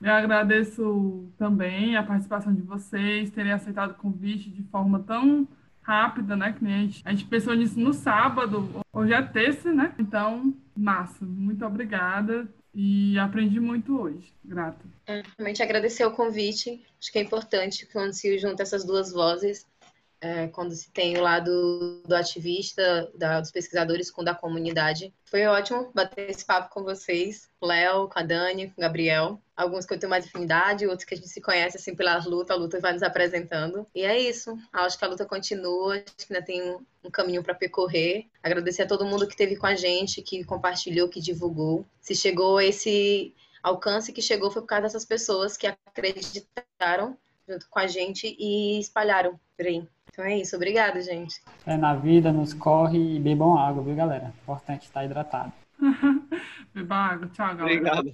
[0.00, 5.46] Eu agradeço também a participação de vocês, terem aceitado o convite de forma tão
[5.80, 6.52] rápida, né?
[6.58, 9.94] Que a gente, a gente pensou nisso no sábado, hoje é terça, né?
[9.98, 14.32] Então, massa, muito obrigada e aprendi muito hoje.
[14.44, 14.84] Grata.
[15.06, 19.66] É, realmente agradecer o convite, acho que é importante quando se junta essas duas vozes
[20.22, 25.12] é, quando se tem o lado do ativista, da, dos pesquisadores com da comunidade.
[25.24, 29.42] Foi ótimo bater esse papo com vocês, Léo, com a Dani, com o Gabriel.
[29.56, 32.56] Alguns que eu tenho mais afinidade, outros que a gente se conhece assim pelas lutas,
[32.56, 33.84] a luta vai nos apresentando.
[33.92, 34.56] E é isso.
[34.72, 38.28] Acho que a luta continua, acho que ainda tem um, um caminho para percorrer.
[38.40, 41.84] Agradecer a todo mundo que esteve com a gente, que compartilhou, que divulgou.
[42.00, 47.18] Se chegou a esse alcance que chegou foi por causa dessas pessoas que acreditaram
[47.48, 49.84] junto com a gente e espalharam por aí.
[50.12, 51.40] Então é isso, obrigada, gente.
[51.66, 54.30] É na vida, nos corre e bebam água, viu, galera?
[54.42, 55.50] Importante estar hidratado.
[56.74, 57.30] Beba água.
[57.32, 57.64] Tchau, galera.
[57.64, 58.12] Obrigado.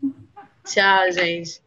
[0.65, 1.51] Tchau, gente.